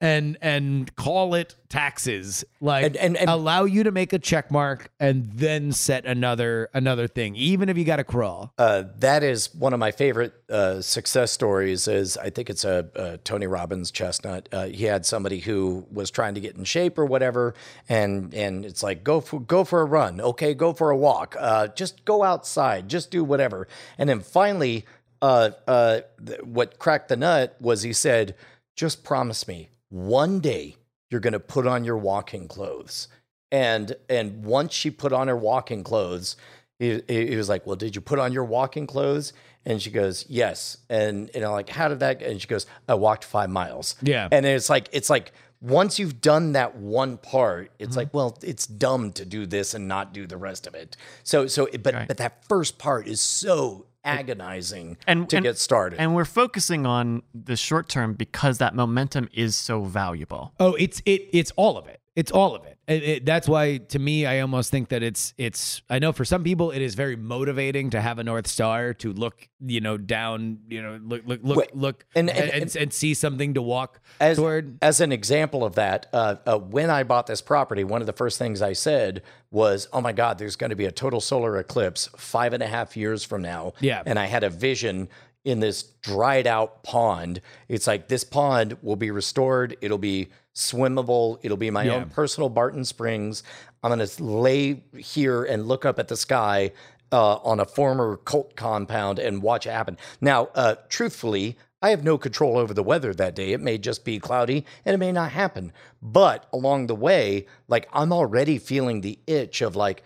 and 0.00 0.36
and 0.42 0.94
call 0.96 1.34
it 1.34 1.54
taxes 1.68 2.44
like 2.60 2.84
And- 2.84 2.96
and- 2.96 3.16
and- 3.16 3.30
allow 3.30 3.64
you 3.64 3.84
to 3.84 3.90
make 3.90 4.12
a 4.12 4.18
check 4.18 4.50
mark 4.50 4.90
and 5.00 5.30
then 5.32 5.72
set 5.72 6.04
another 6.04 6.68
another 6.74 7.06
thing 7.08 7.36
even 7.36 7.68
if 7.68 7.78
you 7.78 7.84
got 7.84 7.96
to 7.96 8.04
crawl 8.04 8.52
Uh, 8.58 8.84
that 8.98 9.22
is 9.22 9.54
one 9.54 9.72
of 9.72 9.78
my 9.80 9.90
favorite 9.92 10.32
uh, 10.50 10.80
success 10.80 11.32
stories. 11.32 11.88
Is 11.88 12.16
I 12.16 12.30
think 12.30 12.50
it's 12.50 12.64
a, 12.64 12.88
a 12.94 13.18
Tony 13.18 13.46
Robbins 13.46 13.90
chestnut. 13.90 14.48
Uh, 14.52 14.66
he 14.66 14.84
had 14.84 15.06
somebody 15.06 15.40
who 15.40 15.86
was 15.90 16.10
trying 16.10 16.34
to 16.34 16.40
get 16.40 16.56
in 16.56 16.64
shape 16.64 16.98
or 16.98 17.06
whatever, 17.06 17.54
and 17.88 18.34
and 18.34 18.64
it's 18.64 18.82
like 18.82 19.02
go 19.04 19.20
for 19.20 19.40
go 19.40 19.64
for 19.64 19.80
a 19.80 19.84
run, 19.84 20.20
okay, 20.20 20.54
go 20.54 20.72
for 20.72 20.90
a 20.90 20.96
walk, 20.96 21.34
uh, 21.38 21.68
just 21.68 22.04
go 22.04 22.22
outside, 22.22 22.88
just 22.88 23.10
do 23.10 23.24
whatever. 23.24 23.66
And 23.98 24.08
then 24.08 24.20
finally, 24.20 24.84
uh, 25.22 25.50
uh, 25.66 26.00
th- 26.24 26.42
what 26.42 26.78
cracked 26.78 27.08
the 27.08 27.16
nut 27.16 27.56
was 27.60 27.82
he 27.82 27.92
said, 27.92 28.34
"Just 28.76 29.02
promise 29.02 29.48
me 29.48 29.70
one 29.94 30.40
day 30.40 30.76
you're 31.10 31.20
going 31.20 31.32
to 31.32 31.40
put 31.40 31.66
on 31.66 31.84
your 31.84 31.96
walking 31.96 32.48
clothes." 32.48 33.08
And 33.52 33.94
and 34.08 34.44
once 34.44 34.74
she 34.74 34.90
put 34.90 35.12
on 35.12 35.28
her 35.28 35.36
walking 35.36 35.84
clothes, 35.84 36.36
he, 36.78 37.36
was 37.36 37.48
like, 37.48 37.66
"Well, 37.66 37.76
did 37.76 37.94
you 37.94 38.00
put 38.00 38.18
on 38.18 38.32
your 38.32 38.44
walking 38.44 38.86
clothes?" 38.86 39.32
And 39.64 39.80
she 39.80 39.90
goes, 39.90 40.26
"Yes." 40.28 40.78
And 40.90 41.30
and 41.34 41.44
I'm 41.44 41.52
like, 41.52 41.68
"How 41.68 41.88
did 41.88 42.00
that?" 42.00 42.20
And 42.20 42.40
she 42.40 42.48
goes, 42.48 42.66
"I 42.88 42.94
walked 42.94 43.24
five 43.24 43.50
miles." 43.50 43.94
Yeah. 44.02 44.28
And 44.32 44.44
it's 44.44 44.68
like 44.68 44.88
it's 44.92 45.08
like 45.08 45.32
once 45.60 45.98
you've 45.98 46.20
done 46.20 46.52
that 46.52 46.76
one 46.76 47.16
part, 47.16 47.70
it's 47.78 47.90
mm-hmm. 47.90 47.98
like, 47.98 48.14
well, 48.14 48.36
it's 48.42 48.66
dumb 48.66 49.12
to 49.12 49.24
do 49.24 49.46
this 49.46 49.72
and 49.72 49.88
not 49.88 50.12
do 50.12 50.26
the 50.26 50.36
rest 50.36 50.66
of 50.66 50.74
it. 50.74 50.96
So 51.22 51.46
so, 51.46 51.68
but 51.82 51.94
Right. 51.94 52.08
but 52.08 52.16
that 52.18 52.44
first 52.44 52.76
part 52.78 53.06
is 53.06 53.20
so 53.20 53.86
agonizing 54.04 54.96
And- 55.06 55.28
to 55.30 55.36
and- 55.36 55.44
get 55.44 55.58
started. 55.58 55.98
And 56.00 56.14
we're 56.14 56.24
focusing 56.24 56.86
on 56.86 57.22
the 57.34 57.56
short 57.56 57.88
term 57.88 58.14
because 58.14 58.58
that 58.58 58.74
momentum 58.74 59.28
is 59.32 59.56
so 59.56 59.84
valuable. 59.84 60.52
Oh, 60.60 60.74
it's 60.74 61.00
it 61.04 61.28
it's 61.32 61.52
all 61.56 61.76
of 61.78 61.86
it. 61.88 62.00
It's 62.16 62.30
all 62.30 62.54
of 62.54 62.64
it. 62.64 62.78
It- 62.86 63.02
it- 63.02 63.26
That's 63.26 63.48
why 63.48 63.78
to 63.78 63.98
me 63.98 64.24
I 64.24 64.40
almost 64.40 64.70
think 64.70 64.90
that 64.90 65.02
it's 65.02 65.34
it's 65.36 65.82
I 65.90 65.98
know 65.98 66.12
for 66.12 66.24
some 66.24 66.44
people 66.44 66.70
it 66.70 66.80
is 66.80 66.94
very 66.94 67.16
motivating 67.16 67.90
to 67.90 68.00
have 68.00 68.18
a 68.20 68.24
north 68.24 68.46
star 68.46 68.94
to 68.94 69.12
look, 69.12 69.48
you 69.60 69.80
know, 69.80 69.96
down, 69.96 70.58
you 70.68 70.80
know, 70.82 71.00
look 71.02 71.22
look 71.26 71.40
look 71.42 71.56
Wait, 71.56 71.74
look 71.74 72.04
and- 72.14 72.30
and, 72.30 72.38
and- 72.50 72.62
and, 72.62 72.76
and 72.76 72.92
see 72.92 73.14
something 73.14 73.54
to 73.54 73.62
walk 73.62 74.00
as, 74.20 74.36
toward. 74.36 74.78
as 74.80 75.00
an 75.00 75.10
example 75.12 75.64
of 75.64 75.74
that, 75.74 76.06
uh, 76.12 76.36
uh, 76.46 76.58
when 76.58 76.88
I 76.90 77.02
bought 77.02 77.26
this 77.26 77.40
property, 77.40 77.82
one 77.82 78.00
of 78.00 78.06
the 78.06 78.12
first 78.12 78.38
things 78.38 78.62
I 78.62 78.74
said 78.74 79.22
was, 79.50 79.88
"Oh 79.92 80.00
my 80.00 80.12
God, 80.12 80.38
there's 80.38 80.56
going 80.56 80.70
to 80.70 80.76
be 80.76 80.84
a 80.84 80.92
total 80.92 81.20
solar 81.20 81.56
eclipse 81.58 82.08
five 82.16 82.52
and 82.52 82.62
a 82.62 82.66
half 82.68 82.96
years 82.96 83.24
from 83.24 83.42
now." 83.42 83.72
Yeah. 83.80 84.02
and 84.06 84.18
I 84.20 84.26
had 84.26 84.44
a 84.44 84.50
vision 84.50 85.08
in 85.44 85.60
this 85.60 85.82
dried 85.82 86.46
out 86.46 86.82
pond. 86.84 87.40
It's 87.68 87.86
like 87.86 88.08
this 88.08 88.24
pond 88.24 88.76
will 88.82 88.96
be 88.96 89.10
restored. 89.10 89.76
It'll 89.82 89.98
be 89.98 90.28
swimmable. 90.54 91.38
It'll 91.42 91.56
be 91.56 91.70
my 91.70 91.84
Yeah. 91.84 91.94
own 91.94 92.08
personal 92.10 92.48
Barton 92.48 92.84
Springs. 92.84 93.42
I'm 93.82 93.94
going 93.94 94.06
to 94.06 94.24
lay 94.24 94.82
here 94.96 95.44
and 95.44 95.66
look 95.66 95.84
up 95.84 95.98
at 95.98 96.08
the 96.08 96.16
sky 96.16 96.72
uh, 97.12 97.36
on 97.36 97.60
a 97.60 97.64
former 97.64 98.16
cult 98.16 98.56
compound 98.56 99.18
and 99.18 99.42
watch 99.42 99.66
it 99.66 99.70
happen. 99.70 99.96
Now, 100.20 100.48
uh, 100.54 100.76
truthfully, 100.88 101.56
I 101.82 101.90
have 101.90 102.02
no 102.02 102.16
control 102.16 102.56
over 102.56 102.72
the 102.72 102.82
weather 102.82 103.12
that 103.14 103.34
day. 103.36 103.52
It 103.52 103.60
may 103.60 103.76
just 103.76 104.04
be 104.04 104.18
cloudy 104.18 104.64
and 104.84 104.94
it 104.94 104.98
may 104.98 105.12
not 105.12 105.32
happen. 105.32 105.72
But 106.00 106.46
along 106.52 106.86
the 106.86 106.94
way, 106.94 107.46
like 107.68 107.88
I'm 107.92 108.12
already 108.12 108.58
feeling 108.58 109.02
the 109.02 109.18
itch 109.26 109.60
of 109.60 109.76
like, 109.76 110.02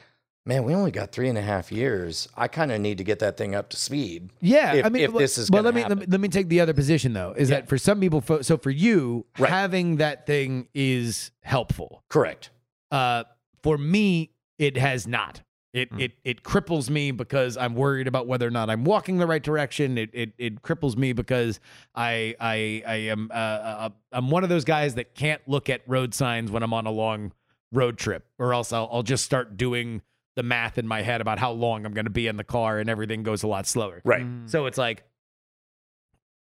man, 0.49 0.64
we 0.64 0.75
only 0.75 0.90
got 0.90 1.12
three 1.12 1.28
and 1.28 1.37
a 1.37 1.43
half 1.43 1.71
years. 1.71 2.26
I 2.35 2.49
kind 2.49 2.73
of 2.73 2.81
need 2.81 2.97
to 2.99 3.05
get 3.05 3.19
that 3.19 3.37
thing 3.37 3.55
up 3.55 3.69
to 3.69 3.76
speed. 3.76 4.31
Yeah, 4.40 4.73
if- 4.73 4.87
I 4.87 4.88
mean, 4.88 5.02
if 5.02 5.12
well- 5.12 5.21
this 5.21 5.37
is 5.37 5.50
well, 5.50 5.62
let 5.62 5.75
me, 5.75 5.83
let 5.83 5.90
me 5.90 5.95
happen. 5.97 6.11
let 6.11 6.21
me 6.21 6.28
take 6.28 6.49
the 6.49 6.61
other 6.61 6.73
position 6.73 7.12
though. 7.12 7.35
Is 7.37 7.50
that 7.50 7.69
for 7.69 7.76
some 7.76 8.00
people? 8.00 8.23
So 8.43 8.57
for 8.57 8.71
you, 8.71 9.26
Right. 9.38 9.50
having 9.50 9.97
that 9.97 10.26
thing 10.26 10.69
is 10.75 11.31
helpful. 11.43 12.02
Correct. 12.09 12.49
Uh, 12.90 13.25
for 13.62 13.76
me, 13.76 14.31
it 14.59 14.78
has 14.78 15.07
not. 15.07 15.43
It 15.75 15.90
Hmm. 15.93 16.00
it 16.00 16.12
it 16.25 16.43
cripples 16.45 16.88
me 16.88 17.11
because 17.11 17.59
I'm 17.59 17.75
worried 17.75 18.09
about 18.09 18.26
whether 18.26 18.47
or 18.47 18.50
not 18.50 18.71
I'm 18.71 18.85
walking 18.85 19.19
the 19.19 19.26
right 19.26 19.43
direction. 19.43 19.99
It 19.99 20.09
it 20.14 20.33
it 20.38 20.62
cripples 20.62 20.97
me 20.97 21.12
because 21.12 21.61
I 21.95 22.35
I 22.40 22.83
I 22.87 22.95
am 23.11 23.31
uh, 23.31 23.35
uh, 23.35 23.88
I'm 24.11 24.31
one 24.31 24.45
of 24.45 24.49
those 24.49 24.64
guys 24.64 24.95
that 24.95 25.14
can't 25.14 25.43
look 25.47 25.69
at 25.69 25.83
road 25.87 26.14
signs 26.14 26.50
when 26.50 26.62
I'm 26.62 26.73
on 26.73 26.87
a 26.87 26.90
long 26.90 27.33
road 27.71 27.99
trip, 27.99 28.25
or 28.38 28.55
else 28.55 28.73
I'll 28.73 28.88
I'll 28.90 29.02
just 29.02 29.26
start 29.26 29.59
doing 29.59 30.00
the 30.38 30.45
math 30.45 30.78
in 30.78 30.87
my 30.87 31.02
head 31.02 31.21
about 31.21 31.40
how 31.40 31.50
long 31.50 31.85
I'm 31.85 31.92
going 31.92 32.04
to 32.04 32.11
be 32.11 32.28
in 32.28 32.37
the 32.37 32.45
car, 32.45 32.78
and 32.78 32.88
everything 32.88 33.25
goes 33.25 33.42
a 33.42 33.49
lot 33.49 33.66
slower. 33.66 34.00
Right. 34.04 34.23
Mm. 34.23 34.49
So 34.49 34.66
it's 34.66 34.78
like 34.78 35.02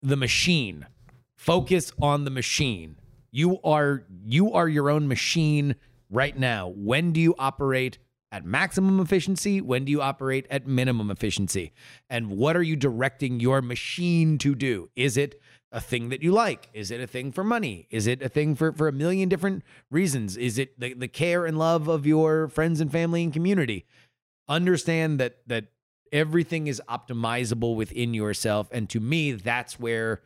the 0.00 0.16
machine. 0.16 0.86
Focus 1.34 1.92
on 2.00 2.24
the 2.24 2.30
machine. 2.30 3.00
You 3.32 3.58
are 3.64 4.04
you 4.24 4.52
are 4.52 4.68
your 4.68 4.90
own 4.90 5.08
machine 5.08 5.74
right 6.08 6.38
now. 6.38 6.68
When 6.68 7.10
do 7.10 7.20
you 7.20 7.34
operate 7.36 7.98
at 8.30 8.44
maximum 8.44 9.00
efficiency? 9.00 9.60
When 9.60 9.84
do 9.84 9.90
you 9.90 10.00
operate 10.00 10.46
at 10.50 10.68
minimum 10.68 11.10
efficiency? 11.10 11.72
And 12.08 12.30
what 12.30 12.56
are 12.56 12.62
you 12.62 12.76
directing 12.76 13.40
your 13.40 13.60
machine 13.60 14.38
to 14.38 14.54
do? 14.54 14.88
Is 14.94 15.16
it 15.16 15.40
a 15.72 15.80
thing 15.80 16.08
that 16.08 16.22
you 16.22 16.32
like? 16.32 16.68
Is 16.72 16.90
it 16.90 17.00
a 17.00 17.06
thing 17.06 17.32
for 17.32 17.44
money? 17.44 17.86
Is 17.90 18.06
it 18.06 18.22
a 18.22 18.28
thing 18.28 18.54
for, 18.54 18.72
for 18.72 18.88
a 18.88 18.92
million 18.92 19.28
different 19.28 19.62
reasons? 19.90 20.36
Is 20.36 20.58
it 20.58 20.78
the, 20.78 20.94
the 20.94 21.08
care 21.08 21.46
and 21.46 21.58
love 21.58 21.88
of 21.88 22.06
your 22.06 22.48
friends 22.48 22.80
and 22.80 22.90
family 22.90 23.22
and 23.22 23.32
community? 23.32 23.84
Understand 24.48 25.20
that 25.20 25.38
that 25.46 25.66
everything 26.12 26.66
is 26.66 26.82
optimizable 26.88 27.76
within 27.76 28.14
yourself. 28.14 28.68
And 28.72 28.88
to 28.90 29.00
me, 29.00 29.32
that's 29.32 29.78
where, 29.78 30.22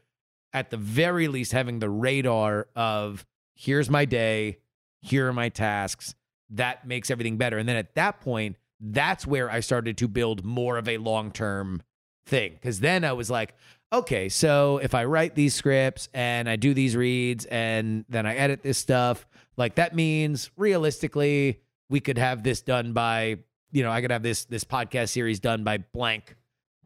at 0.52 0.70
the 0.70 0.76
very 0.76 1.28
least, 1.28 1.52
having 1.52 1.78
the 1.78 1.90
radar 1.90 2.68
of 2.74 3.26
here's 3.54 3.90
my 3.90 4.04
day, 4.04 4.58
here 5.02 5.28
are 5.28 5.32
my 5.32 5.48
tasks, 5.48 6.14
that 6.50 6.86
makes 6.86 7.10
everything 7.10 7.36
better. 7.36 7.58
And 7.58 7.68
then 7.68 7.76
at 7.76 7.94
that 7.94 8.20
point, 8.20 8.56
that's 8.80 9.26
where 9.26 9.50
I 9.50 9.60
started 9.60 9.96
to 9.98 10.08
build 10.08 10.44
more 10.44 10.78
of 10.78 10.88
a 10.88 10.98
long 10.98 11.30
term 11.30 11.82
thing. 12.26 12.52
Because 12.54 12.80
then 12.80 13.04
I 13.04 13.12
was 13.12 13.30
like, 13.30 13.54
okay, 13.98 14.28
so 14.28 14.78
if 14.78 14.94
I 14.94 15.04
write 15.04 15.34
these 15.34 15.54
scripts 15.54 16.08
and 16.12 16.48
I 16.48 16.56
do 16.56 16.74
these 16.74 16.96
reads 16.96 17.44
and 17.46 18.04
then 18.08 18.26
I 18.26 18.34
edit 18.34 18.62
this 18.62 18.78
stuff, 18.78 19.26
like 19.56 19.76
that 19.76 19.94
means 19.94 20.50
realistically, 20.56 21.60
we 21.88 22.00
could 22.00 22.18
have 22.18 22.42
this 22.42 22.60
done 22.60 22.92
by, 22.92 23.38
you 23.70 23.82
know, 23.82 23.90
I 23.90 24.00
could 24.00 24.10
have 24.10 24.22
this 24.22 24.44
this 24.44 24.64
podcast 24.64 25.10
series 25.10 25.40
done 25.40 25.64
by 25.64 25.78
blank 25.78 26.36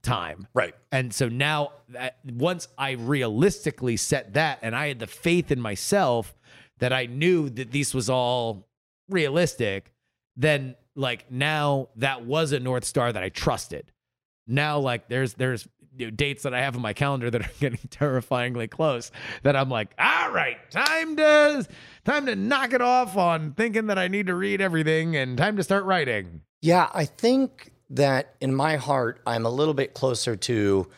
time. 0.02 0.46
Right. 0.54 0.74
And 0.92 1.12
so 1.12 1.28
now 1.28 1.72
that 1.90 2.18
once 2.24 2.68
I 2.76 2.92
realistically 2.92 3.96
set 3.96 4.34
that 4.34 4.58
and 4.62 4.74
I 4.76 4.88
had 4.88 4.98
the 4.98 5.06
faith 5.06 5.50
in 5.50 5.60
myself 5.60 6.34
that 6.78 6.92
I 6.92 7.06
knew 7.06 7.48
that 7.50 7.72
this 7.72 7.94
was 7.94 8.08
all 8.08 8.68
realistic, 9.08 9.92
then 10.36 10.76
like 10.94 11.30
now 11.30 11.88
that 11.96 12.24
was 12.24 12.52
a 12.52 12.60
North 12.60 12.84
Star 12.84 13.12
that 13.12 13.22
I 13.22 13.28
trusted. 13.28 13.92
Now 14.46 14.78
like 14.78 15.08
there's 15.08 15.34
there's 15.34 15.68
you 15.98 16.06
know, 16.06 16.10
dates 16.10 16.44
that 16.44 16.54
I 16.54 16.60
have 16.60 16.76
on 16.76 16.82
my 16.82 16.92
calendar 16.92 17.30
that 17.30 17.42
are 17.42 17.50
getting 17.60 17.80
terrifyingly 17.90 18.68
close 18.68 19.10
that 19.42 19.56
I'm 19.56 19.68
like, 19.68 19.94
all 19.98 20.30
right, 20.30 20.58
time 20.70 21.16
to 21.16 21.66
time 22.04 22.26
to 22.26 22.36
knock 22.36 22.72
it 22.72 22.80
off 22.80 23.16
on 23.16 23.52
thinking 23.52 23.88
that 23.88 23.98
I 23.98 24.08
need 24.08 24.28
to 24.28 24.34
read 24.34 24.60
everything 24.60 25.16
and 25.16 25.36
time 25.36 25.56
to 25.56 25.62
start 25.62 25.84
writing. 25.84 26.42
Yeah, 26.62 26.88
I 26.94 27.04
think 27.04 27.72
that 27.90 28.34
in 28.40 28.54
my 28.54 28.76
heart, 28.76 29.20
I'm 29.26 29.46
a 29.46 29.50
little 29.50 29.74
bit 29.74 29.94
closer 29.94 30.36
to, 30.36 30.88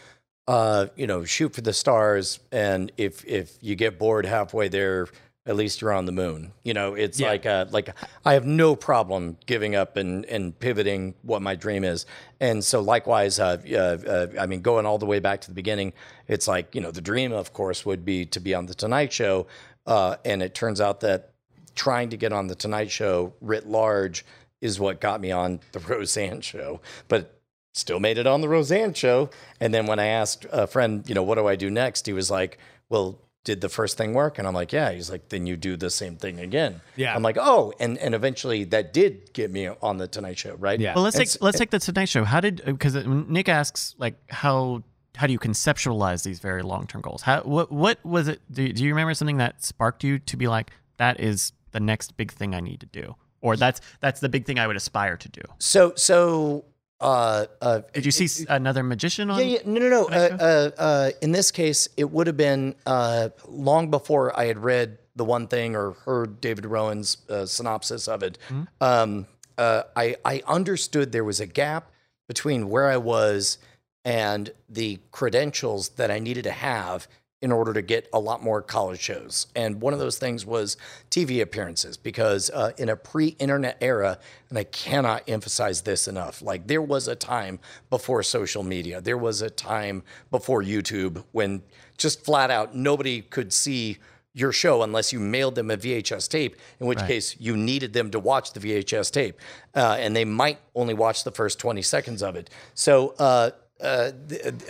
uh, 0.48 0.86
you 0.96 1.06
know, 1.06 1.24
shoot 1.24 1.54
for 1.54 1.60
the 1.60 1.72
stars, 1.72 2.40
and 2.50 2.92
if 2.96 3.24
if 3.24 3.56
you 3.60 3.76
get 3.76 3.98
bored 3.98 4.26
halfway 4.26 4.68
there, 4.68 5.06
at 5.46 5.56
least 5.56 5.80
you're 5.80 5.92
on 5.92 6.04
the 6.04 6.12
moon. 6.12 6.52
You 6.62 6.74
know, 6.74 6.94
it's 6.94 7.18
Yeah. 7.18 7.28
like 7.28 7.46
uh 7.46 7.66
like 7.70 7.90
I 8.24 8.34
have 8.34 8.46
no 8.46 8.76
problem 8.76 9.36
giving 9.46 9.74
up 9.74 9.96
and 9.96 10.24
and 10.26 10.58
pivoting 10.58 11.14
what 11.22 11.42
my 11.42 11.54
dream 11.54 11.82
is, 11.84 12.06
and 12.40 12.64
so 12.64 12.80
likewise, 12.80 13.38
uh, 13.40 13.56
uh, 13.70 13.76
uh, 13.76 14.26
I 14.38 14.46
mean, 14.46 14.60
going 14.60 14.86
all 14.86 14.98
the 14.98 15.06
way 15.06 15.18
back 15.18 15.40
to 15.42 15.48
the 15.48 15.54
beginning, 15.54 15.92
it's 16.28 16.46
like 16.46 16.74
you 16.74 16.80
know, 16.80 16.90
the 16.90 17.00
dream, 17.00 17.32
of 17.32 17.52
course, 17.52 17.86
would 17.86 18.04
be 18.04 18.26
to 18.26 18.40
be 18.40 18.54
on 18.54 18.66
the 18.66 18.74
Tonight 18.74 19.12
Show, 19.12 19.46
uh, 19.86 20.16
and 20.24 20.42
it 20.42 20.54
turns 20.54 20.80
out 20.80 21.00
that 21.00 21.30
trying 21.74 22.10
to 22.10 22.16
get 22.16 22.32
on 22.32 22.46
the 22.48 22.54
Tonight 22.54 22.90
Show 22.90 23.32
writ 23.40 23.66
large 23.66 24.24
is 24.60 24.78
what 24.78 25.00
got 25.00 25.20
me 25.20 25.30
on 25.32 25.60
the 25.72 25.78
Roseanne 25.80 26.42
show, 26.42 26.80
but 27.08 27.40
still 27.72 28.00
made 28.00 28.18
it 28.18 28.26
on 28.26 28.40
the 28.42 28.48
Roseanne 28.48 28.92
show. 28.92 29.30
And 29.60 29.72
then 29.72 29.86
when 29.86 29.98
I 29.98 30.06
asked 30.08 30.44
a 30.52 30.66
friend, 30.66 31.08
you 31.08 31.14
know, 31.14 31.22
what 31.22 31.36
do 31.36 31.46
I 31.46 31.56
do 31.56 31.70
next? 31.70 32.04
He 32.04 32.12
was 32.12 32.30
like, 32.30 32.58
well, 32.90 33.18
did 33.44 33.60
the 33.60 33.68
first 33.68 33.96
thing 33.96 34.12
work? 34.14 34.38
And 34.38 34.46
I'm 34.46 34.54
like, 34.54 34.72
yeah. 34.72 34.92
He's 34.92 35.10
like, 35.10 35.30
then 35.30 35.46
you 35.46 35.56
do 35.56 35.76
the 35.76 35.90
same 35.90 36.16
thing 36.16 36.38
again. 36.38 36.80
Yeah. 36.96 37.14
I'm 37.14 37.22
like, 37.22 37.36
oh, 37.38 37.72
and 37.80 37.96
and 37.98 38.14
eventually 38.14 38.64
that 38.64 38.92
did 38.92 39.32
get 39.32 39.50
me 39.50 39.68
on 39.68 39.96
the 39.98 40.06
Tonight 40.06 40.38
Show, 40.38 40.54
right? 40.56 40.78
Yeah. 40.78 40.94
Well, 40.94 41.04
let's 41.04 41.16
And 41.16 41.26
take 41.26 41.42
let's 41.42 41.58
take 41.58 41.70
the 41.70 41.78
Tonight 41.78 42.08
Show. 42.08 42.24
How 42.24 42.40
did 42.40 42.62
because 42.64 42.94
Nick 43.06 43.48
asks 43.48 43.94
like 43.98 44.16
how 44.30 44.82
how 45.16 45.26
do 45.26 45.32
you 45.32 45.38
conceptualize 45.38 46.22
these 46.22 46.38
very 46.38 46.62
long 46.62 46.86
term 46.86 47.00
goals? 47.00 47.22
How 47.22 47.42
what 47.42 47.72
what 47.72 48.04
was 48.04 48.28
it? 48.28 48.40
Do, 48.50 48.72
do 48.72 48.84
you 48.84 48.90
remember 48.90 49.14
something 49.14 49.38
that 49.38 49.64
sparked 49.64 50.04
you 50.04 50.18
to 50.18 50.36
be 50.36 50.46
like 50.46 50.70
that 50.98 51.18
is 51.20 51.52
the 51.72 51.80
next 51.80 52.16
big 52.16 52.32
thing 52.32 52.54
I 52.54 52.60
need 52.60 52.80
to 52.80 52.86
do, 52.86 53.16
or 53.40 53.56
that's 53.56 53.80
that's 54.00 54.20
the 54.20 54.28
big 54.28 54.44
thing 54.44 54.58
I 54.58 54.66
would 54.66 54.76
aspire 54.76 55.16
to 55.16 55.28
do? 55.28 55.42
So 55.58 55.94
so 55.96 56.64
uh 57.00 57.46
uh 57.62 57.80
Did 57.92 58.04
you 58.04 58.10
see 58.12 58.24
s- 58.26 58.44
another 58.48 58.82
magician 58.82 59.30
on? 59.30 59.38
Yeah, 59.40 59.44
yeah, 59.46 59.58
no, 59.64 59.80
no, 59.80 59.88
no. 59.88 60.04
Uh, 60.08 60.36
uh, 60.40 60.70
uh, 60.80 61.10
in 61.22 61.32
this 61.32 61.50
case, 61.50 61.88
it 61.96 62.10
would 62.10 62.26
have 62.26 62.36
been 62.36 62.74
uh, 62.86 63.30
long 63.48 63.90
before 63.90 64.38
I 64.38 64.46
had 64.46 64.58
read 64.58 64.98
the 65.16 65.24
one 65.24 65.46
thing 65.48 65.74
or 65.76 65.92
heard 65.92 66.40
David 66.40 66.64
Rowan's 66.66 67.18
uh, 67.28 67.46
synopsis 67.46 68.06
of 68.08 68.22
it, 68.22 68.38
um, 68.80 69.26
uh, 69.58 69.82
I 69.96 70.16
I 70.24 70.42
understood 70.46 71.12
there 71.12 71.24
was 71.24 71.40
a 71.40 71.46
gap 71.46 71.90
between 72.28 72.68
where 72.70 72.88
I 72.88 72.96
was 72.96 73.58
and 74.04 74.50
the 74.68 74.98
credentials 75.10 75.90
that 75.90 76.10
I 76.10 76.18
needed 76.18 76.44
to 76.44 76.52
have 76.52 77.06
in 77.42 77.50
order 77.50 77.72
to 77.72 77.80
get 77.80 78.08
a 78.12 78.18
lot 78.18 78.42
more 78.42 78.60
college 78.60 79.00
shows. 79.00 79.46
And 79.56 79.80
one 79.80 79.92
of 79.92 79.98
those 79.98 80.18
things 80.18 80.44
was 80.44 80.76
TV 81.10 81.40
appearances 81.40 81.96
because 81.96 82.50
uh, 82.50 82.72
in 82.76 82.88
a 82.88 82.96
pre 82.96 83.28
internet 83.38 83.78
era, 83.80 84.18
and 84.50 84.58
I 84.58 84.64
cannot 84.64 85.28
emphasize 85.28 85.82
this 85.82 86.06
enough, 86.06 86.42
like 86.42 86.66
there 86.66 86.82
was 86.82 87.08
a 87.08 87.16
time 87.16 87.58
before 87.88 88.22
social 88.22 88.62
media, 88.62 89.00
there 89.00 89.18
was 89.18 89.40
a 89.40 89.50
time 89.50 90.02
before 90.30 90.62
YouTube 90.62 91.24
when 91.32 91.62
just 91.96 92.24
flat 92.24 92.50
out 92.50 92.74
nobody 92.74 93.22
could 93.22 93.52
see 93.52 93.98
your 94.32 94.52
show 94.52 94.82
unless 94.82 95.12
you 95.12 95.18
mailed 95.18 95.56
them 95.56 95.70
a 95.70 95.76
VHS 95.76 96.28
tape, 96.28 96.56
in 96.78 96.86
which 96.86 97.00
case 97.00 97.34
you 97.40 97.56
needed 97.56 97.92
them 97.92 98.10
to 98.12 98.20
watch 98.20 98.52
the 98.52 98.60
VHS 98.60 99.10
tape. 99.10 99.40
Uh, 99.74 99.96
and 99.98 100.14
they 100.14 100.24
might 100.24 100.58
only 100.74 100.94
watch 100.94 101.24
the 101.24 101.32
first 101.32 101.58
20 101.58 101.82
seconds 101.82 102.22
of 102.22 102.36
it. 102.36 102.48
So, 102.74 103.14
uh, 103.18 103.50
uh, 103.82 104.12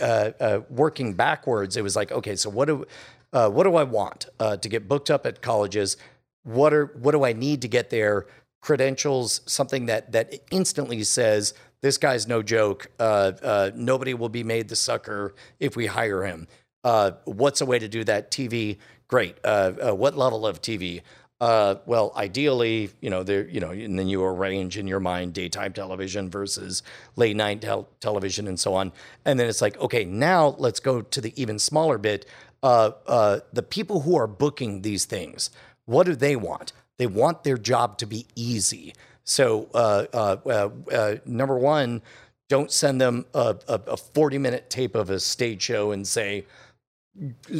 uh, 0.01 0.31
uh, 0.39 0.61
working 0.69 1.13
backwards, 1.13 1.77
it 1.77 1.83
was 1.83 1.95
like, 1.95 2.11
okay, 2.11 2.35
so 2.35 2.49
what 2.49 2.65
do, 2.65 2.85
uh, 3.33 3.49
what 3.49 3.63
do 3.63 3.75
I 3.75 3.83
want 3.83 4.27
uh, 4.39 4.57
to 4.57 4.69
get 4.69 4.87
booked 4.87 5.09
up 5.09 5.25
at 5.25 5.41
colleges? 5.41 5.97
What 6.43 6.73
are 6.73 6.85
what 6.85 7.11
do 7.11 7.23
I 7.23 7.33
need 7.33 7.61
to 7.61 7.67
get 7.67 7.91
there? 7.91 8.25
Credentials, 8.61 9.41
something 9.45 9.85
that 9.87 10.11
that 10.11 10.33
instantly 10.49 11.03
says 11.03 11.53
this 11.81 11.97
guy's 11.97 12.27
no 12.27 12.41
joke. 12.41 12.89
Nobody 12.99 14.13
will 14.13 14.29
be 14.29 14.43
made 14.43 14.67
the 14.67 14.75
sucker 14.75 15.35
if 15.59 15.75
we 15.75 15.85
hire 15.85 16.23
him. 16.23 16.47
What's 17.25 17.61
a 17.61 17.65
way 17.65 17.77
to 17.77 17.87
do 17.87 18.03
that? 18.05 18.31
TV, 18.31 18.77
great. 19.07 19.37
What 19.43 20.17
level 20.17 20.47
of 20.47 20.61
TV? 20.61 21.01
Uh, 21.41 21.79
well, 21.87 22.13
ideally, 22.15 22.91
you 23.01 23.09
know, 23.09 23.23
there, 23.23 23.47
you 23.49 23.59
know, 23.59 23.71
and 23.71 23.97
then 23.97 24.07
you 24.07 24.23
arrange 24.23 24.77
in 24.77 24.85
your 24.85 24.99
mind 24.99 25.33
daytime 25.33 25.73
television 25.73 26.29
versus 26.29 26.83
late 27.15 27.35
night 27.35 27.59
tel- 27.61 27.89
television 27.99 28.47
and 28.47 28.59
so 28.59 28.75
on. 28.75 28.91
And 29.25 29.39
then 29.39 29.49
it's 29.49 29.59
like, 29.59 29.75
okay, 29.79 30.05
now 30.05 30.55
let's 30.59 30.79
go 30.79 31.01
to 31.01 31.19
the 31.19 31.33
even 31.41 31.57
smaller 31.57 31.97
bit. 31.97 32.27
Uh, 32.61 32.91
uh, 33.07 33.39
the 33.51 33.63
people 33.63 34.01
who 34.01 34.15
are 34.15 34.27
booking 34.27 34.83
these 34.83 35.05
things, 35.05 35.49
what 35.85 36.05
do 36.05 36.15
they 36.15 36.35
want? 36.35 36.73
They 36.99 37.07
want 37.07 37.43
their 37.43 37.57
job 37.57 37.97
to 37.97 38.05
be 38.05 38.27
easy. 38.35 38.93
So, 39.23 39.67
uh, 39.73 40.05
uh, 40.13 40.69
uh, 40.91 41.15
number 41.25 41.57
one, 41.57 42.03
don't 42.49 42.71
send 42.71 43.01
them 43.01 43.25
a, 43.33 43.55
a, 43.67 43.81
a 43.87 43.97
40 43.97 44.37
minute 44.37 44.69
tape 44.69 44.93
of 44.93 45.09
a 45.09 45.19
stage 45.19 45.63
show 45.63 45.89
and 45.89 46.07
say, 46.07 46.45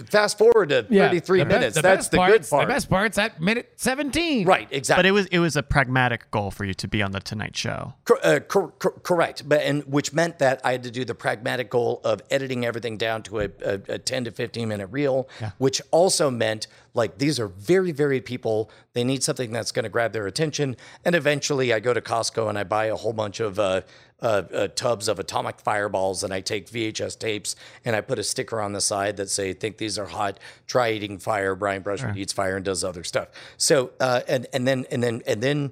fast 0.09 0.37
forward 0.37 0.69
to 0.69 0.83
33 0.83 1.39
the 1.39 1.45
be- 1.45 1.53
minutes. 1.53 1.75
the 1.75 1.81
That's 1.81 1.97
best 2.07 2.11
the 2.11 2.17
good 2.17 2.27
part's- 2.27 2.49
part. 2.49 2.67
The 2.67 2.73
best 2.73 2.89
part's 2.89 3.17
at 3.17 3.41
minute 3.41 3.73
17. 3.75 4.47
Right, 4.47 4.67
exactly. 4.71 4.99
But 5.01 5.05
it 5.07 5.11
was 5.11 5.25
it 5.27 5.39
was 5.39 5.55
a 5.57 5.63
pragmatic 5.63 6.31
goal 6.31 6.51
for 6.51 6.63
you 6.65 6.73
to 6.75 6.87
be 6.87 7.01
on 7.03 7.11
the 7.11 7.19
Tonight 7.19 7.55
Show. 7.57 7.93
Cor- 8.05 8.25
uh, 8.25 8.39
cor- 8.39 8.71
cor- 8.71 8.99
correct, 9.03 9.47
but 9.47 9.61
and 9.61 9.83
which 9.83 10.13
meant 10.13 10.39
that 10.39 10.61
I 10.63 10.71
had 10.71 10.83
to 10.83 10.91
do 10.91 11.03
the 11.03 11.15
pragmatic 11.15 11.69
goal 11.69 11.99
of 12.03 12.21
editing 12.31 12.65
everything 12.65 12.97
down 12.97 13.23
to 13.23 13.41
a, 13.41 13.49
a, 13.63 13.73
a 13.89 13.97
ten 13.99 14.23
to 14.23 14.31
fifteen 14.31 14.69
minute 14.69 14.87
reel, 14.91 15.27
which 15.57 15.81
also 15.91 16.31
meant 16.31 16.67
like 16.93 17.17
these 17.17 17.39
are 17.39 17.47
very 17.47 17.91
very 17.91 18.21
people. 18.21 18.69
They 18.93 19.03
need 19.03 19.21
something 19.23 19.51
that's 19.51 19.71
going 19.71 19.83
to 19.83 19.89
grab 19.89 20.13
their 20.13 20.27
attention, 20.27 20.77
and 21.03 21.13
eventually 21.13 21.73
I 21.73 21.79
go 21.79 21.93
to 21.93 22.01
Costco 22.01 22.47
and 22.49 22.57
I 22.57 22.63
buy 22.63 22.85
a 22.85 22.95
whole 22.95 23.13
bunch 23.13 23.39
of. 23.41 23.59
Uh, 23.59 23.81
uh, 24.21 24.43
uh, 24.53 24.67
tubs 24.69 25.07
of 25.07 25.19
atomic 25.19 25.59
fireballs, 25.59 26.23
and 26.23 26.33
I 26.33 26.41
take 26.41 26.69
VHS 26.69 27.17
tapes 27.17 27.55
and 27.83 27.95
I 27.95 28.01
put 28.01 28.19
a 28.19 28.23
sticker 28.23 28.61
on 28.61 28.73
the 28.73 28.81
side 28.81 29.17
that 29.17 29.29
say, 29.29 29.53
"Think 29.53 29.77
these 29.77 29.97
are 29.97 30.05
hot. 30.05 30.39
Try 30.67 30.91
eating 30.91 31.17
fire." 31.19 31.55
Brian 31.55 31.81
Brushwood 31.81 32.15
eats 32.17 32.33
fire 32.33 32.55
and 32.55 32.63
does 32.65 32.83
other 32.83 33.03
stuff. 33.03 33.29
So, 33.57 33.91
uh, 33.99 34.21
and 34.27 34.47
and 34.53 34.67
then 34.67 34.85
and 34.91 35.01
then 35.03 35.21
and 35.25 35.41
then 35.41 35.71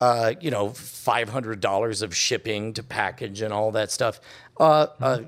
uh, 0.00 0.34
you 0.40 0.50
know, 0.50 0.70
five 0.70 1.28
hundred 1.30 1.60
dollars 1.60 2.02
of 2.02 2.14
shipping 2.14 2.72
to 2.74 2.82
package 2.82 3.40
and 3.40 3.52
all 3.52 3.70
that 3.72 3.90
stuff. 3.90 4.20
Uh, 4.58 4.88
uh, 5.00 5.20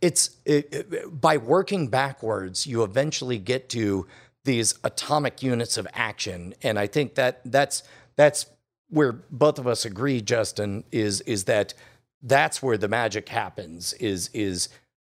it's 0.00 0.36
it, 0.44 0.68
it- 0.72 1.20
by 1.20 1.36
working 1.36 1.88
backwards, 1.88 2.66
you 2.66 2.82
eventually 2.82 3.38
get 3.38 3.68
to 3.70 4.06
these 4.44 4.74
atomic 4.84 5.42
units 5.42 5.76
of 5.76 5.86
action, 5.92 6.54
and 6.62 6.78
I 6.78 6.86
think 6.86 7.14
that 7.16 7.40
that's 7.44 7.82
that's 8.16 8.46
where 8.88 9.12
both 9.12 9.58
of 9.58 9.66
us 9.66 9.84
agree, 9.84 10.20
Justin, 10.20 10.84
is 10.92 11.20
is 11.22 11.44
that 11.44 11.74
that's 12.22 12.62
where 12.62 12.78
the 12.78 12.88
magic 12.88 13.28
happens. 13.28 13.92
Is 13.94 14.30
is 14.32 14.68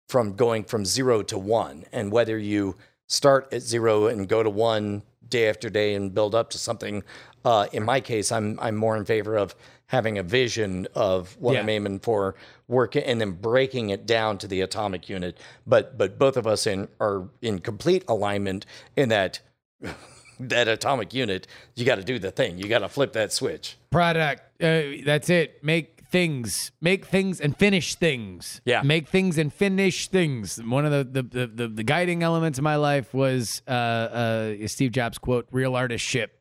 from 0.09 0.35
going 0.35 0.65
from 0.65 0.85
zero 0.85 1.23
to 1.23 1.39
one, 1.39 1.85
and 1.93 2.13
whether 2.13 2.39
you 2.39 2.77
start 3.07 3.53
at 3.53 3.63
zero 3.63 4.07
and 4.07 4.29
go 4.29 4.43
to 4.43 4.51
one 4.51 5.03
day 5.29 5.49
after 5.49 5.69
day 5.69 5.95
and 5.95 6.15
build 6.15 6.35
up 6.35 6.51
to 6.51 6.59
something. 6.59 7.03
Uh, 7.45 7.67
in 7.73 7.83
my 7.83 8.01
case, 8.01 8.31
I'm 8.31 8.59
I'm 8.61 8.77
more 8.77 8.97
in 8.97 9.05
favor 9.05 9.37
of 9.37 9.55
having 9.87 10.17
a 10.17 10.23
vision 10.23 10.87
of 10.95 11.37
what 11.39 11.55
I'm 11.57 11.69
aiming 11.69 12.01
for, 12.01 12.35
work 12.69 12.97
and 12.97 13.21
then 13.21 13.33
breaking 13.33 13.91
it 13.91 14.07
down 14.07 14.39
to 14.39 14.47
the 14.47 14.63
atomic 14.63 15.09
unit. 15.09 15.39
But 15.67 15.99
but 15.99 16.19
both 16.19 16.37
of 16.37 16.47
us 16.47 16.67
in 16.67 16.89
are 17.01 17.29
in 17.41 17.59
complete 17.59 18.05
alignment 18.09 18.65
in 18.97 19.09
that 19.09 19.41
that 20.49 20.69
atomic 20.69 21.15
unit. 21.15 21.47
You 21.75 21.85
got 21.85 21.97
to 21.97 22.05
do 22.05 22.19
the 22.19 22.31
thing. 22.31 22.59
You 22.59 22.69
got 22.69 22.81
to 22.81 22.89
flip 22.89 23.13
that 23.15 23.33
switch. 23.33 23.77
Product. 23.91 24.43
Uh, 24.63 25.03
that's 25.05 25.31
it. 25.31 25.63
Make 25.63 26.03
things. 26.13 26.71
Make 26.81 27.07
things 27.07 27.41
and 27.41 27.57
finish 27.57 27.95
things. 27.97 28.61
Yeah. 28.65 28.83
Make 28.83 29.09
things 29.09 29.39
and 29.39 29.53
finish 29.53 30.09
things. 30.09 30.63
One 30.63 30.85
of 30.85 30.93
the 30.93 31.23
the 31.23 31.47
the, 31.47 31.69
the, 31.69 31.83
guiding 31.83 32.23
elements 32.23 32.59
of 32.59 32.65
my 32.65 32.77
life 32.77 33.13
was 33.13 33.63
uh, 33.67 33.71
uh, 33.71 34.69
Steve 34.69 34.93
Jobs 34.93 35.19
quote: 35.19 35.49
"Real 35.51 35.75
artist 35.75 36.05
ship." 36.05 36.39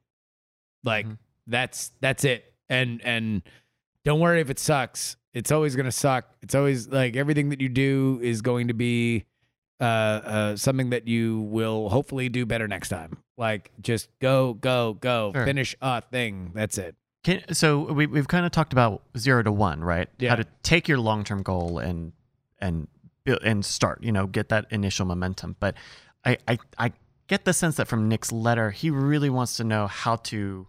Like 0.84 1.08
that's 1.48 1.92
that's 2.02 2.26
it. 2.26 2.54
And 2.70 3.02
and 3.04 3.42
don't 4.04 4.20
worry 4.20 4.42
if 4.42 4.50
it 4.50 4.60
sucks. 4.60 5.16
It's 5.34 5.52
always 5.52 5.76
gonna 5.76 5.92
suck. 5.92 6.26
It's 6.42 6.54
always 6.54 6.90
like 6.90 7.16
everything 7.16 7.50
that 7.50 7.62
you 7.62 7.70
do 7.70 8.20
is 8.22 8.42
going 8.42 8.68
to 8.68 8.74
be 8.74 9.26
uh, 9.82 9.84
uh, 9.84 10.56
something 10.56 10.92
that 10.92 11.08
you 11.08 11.42
will 11.42 11.90
hopefully 11.90 12.30
do 12.30 12.46
better 12.46 12.68
next 12.68 12.90
time. 12.90 13.18
Like 13.38 13.72
just 13.82 14.08
go, 14.20 14.54
go, 14.54 14.94
go, 14.94 15.32
Sure. 15.34 15.46
finish 15.46 15.76
a 15.82 16.02
thing. 16.02 16.52
That's 16.54 16.78
it. 16.78 16.96
Can, 17.24 17.54
so 17.54 17.92
we, 17.92 18.06
we've 18.08 18.28
kind 18.28 18.46
of 18.46 18.52
talked 18.52 18.74
about 18.74 19.02
zero 19.18 19.44
to 19.44 19.52
one, 19.52 19.84
right? 19.84 20.08
Yeah. 20.20 20.30
How 20.30 20.36
to 20.38 20.46
take 20.64 20.88
your 20.88 21.00
long 21.00 21.24
term 21.24 21.42
goal 21.44 21.80
and 21.80 22.14
and 22.60 22.88
build, 23.24 23.40
and 23.44 23.66
start, 23.66 24.04
you 24.04 24.12
know, 24.12 24.28
get 24.28 24.50
that 24.50 24.66
initial 24.70 25.06
momentum. 25.06 25.56
But 25.60 25.76
I, 26.24 26.38
I 26.48 26.58
I 26.78 26.94
get 27.28 27.46
the 27.46 27.54
sense 27.54 27.76
that 27.78 27.88
from 27.88 28.08
Nick's 28.08 28.32
letter, 28.32 28.72
he 28.72 28.90
really 28.92 29.30
wants 29.30 29.58
to 29.58 29.64
know 29.64 29.88
how 29.88 30.18
to 30.18 30.68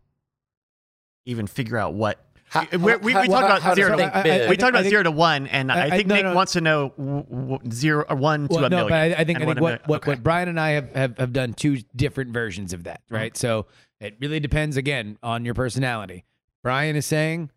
even 1.26 1.46
figure 1.46 1.76
out 1.78 1.94
what. 1.94 2.24
How- 2.52 2.66
we, 2.70 2.78
we, 2.78 2.96
we 2.96 3.12
talked 3.14 3.28
about 3.30 3.62
how 3.62 3.70
to 3.70 3.76
zero. 3.76 3.96
think 3.96 4.14
I- 4.14 4.44
I- 4.44 4.48
we 4.50 4.56
talked 4.58 4.70
about 4.70 4.82
think- 4.82 4.90
zero 4.90 5.02
to 5.04 5.10
one, 5.10 5.46
and 5.46 5.72
I, 5.72 5.74
I- 5.74 5.84
I- 5.86 5.90
think 5.96 6.08
no, 6.08 6.14
Nick 6.16 6.24
no. 6.24 6.34
wants 6.34 6.52
to 6.52 6.60
know 6.60 6.90
w- 6.98 7.22
w- 7.24 7.58
zero 7.70 8.04
or 8.10 8.16
one 8.16 8.46
to 8.48 8.56
a 8.58 8.60
no, 8.62 8.68
million. 8.68 8.88
but 8.88 8.92
I, 8.92 9.04
I 9.04 9.24
think 9.24 9.38
I 9.38 9.40
think 9.40 9.46
what 9.46 9.56
million. 9.56 9.78
what, 9.86 10.02
Okay. 10.02 10.10
what 10.10 10.22
Brian 10.22 10.48
and 10.50 10.60
I 10.60 10.70
have, 10.72 10.92
have 10.94 11.18
have 11.18 11.32
done 11.32 11.54
two 11.54 11.78
different 11.96 12.30
versions 12.32 12.74
of 12.74 12.84
that, 12.84 13.00
right? 13.08 13.34
So 13.36 13.66
it 14.00 14.16
really 14.20 14.38
depends 14.40 14.76
again 14.76 15.16
on 15.22 15.44
your 15.46 15.54
personality. 15.54 16.24
Brian 16.62 16.94
is 16.94 17.06
saying, 17.06 17.50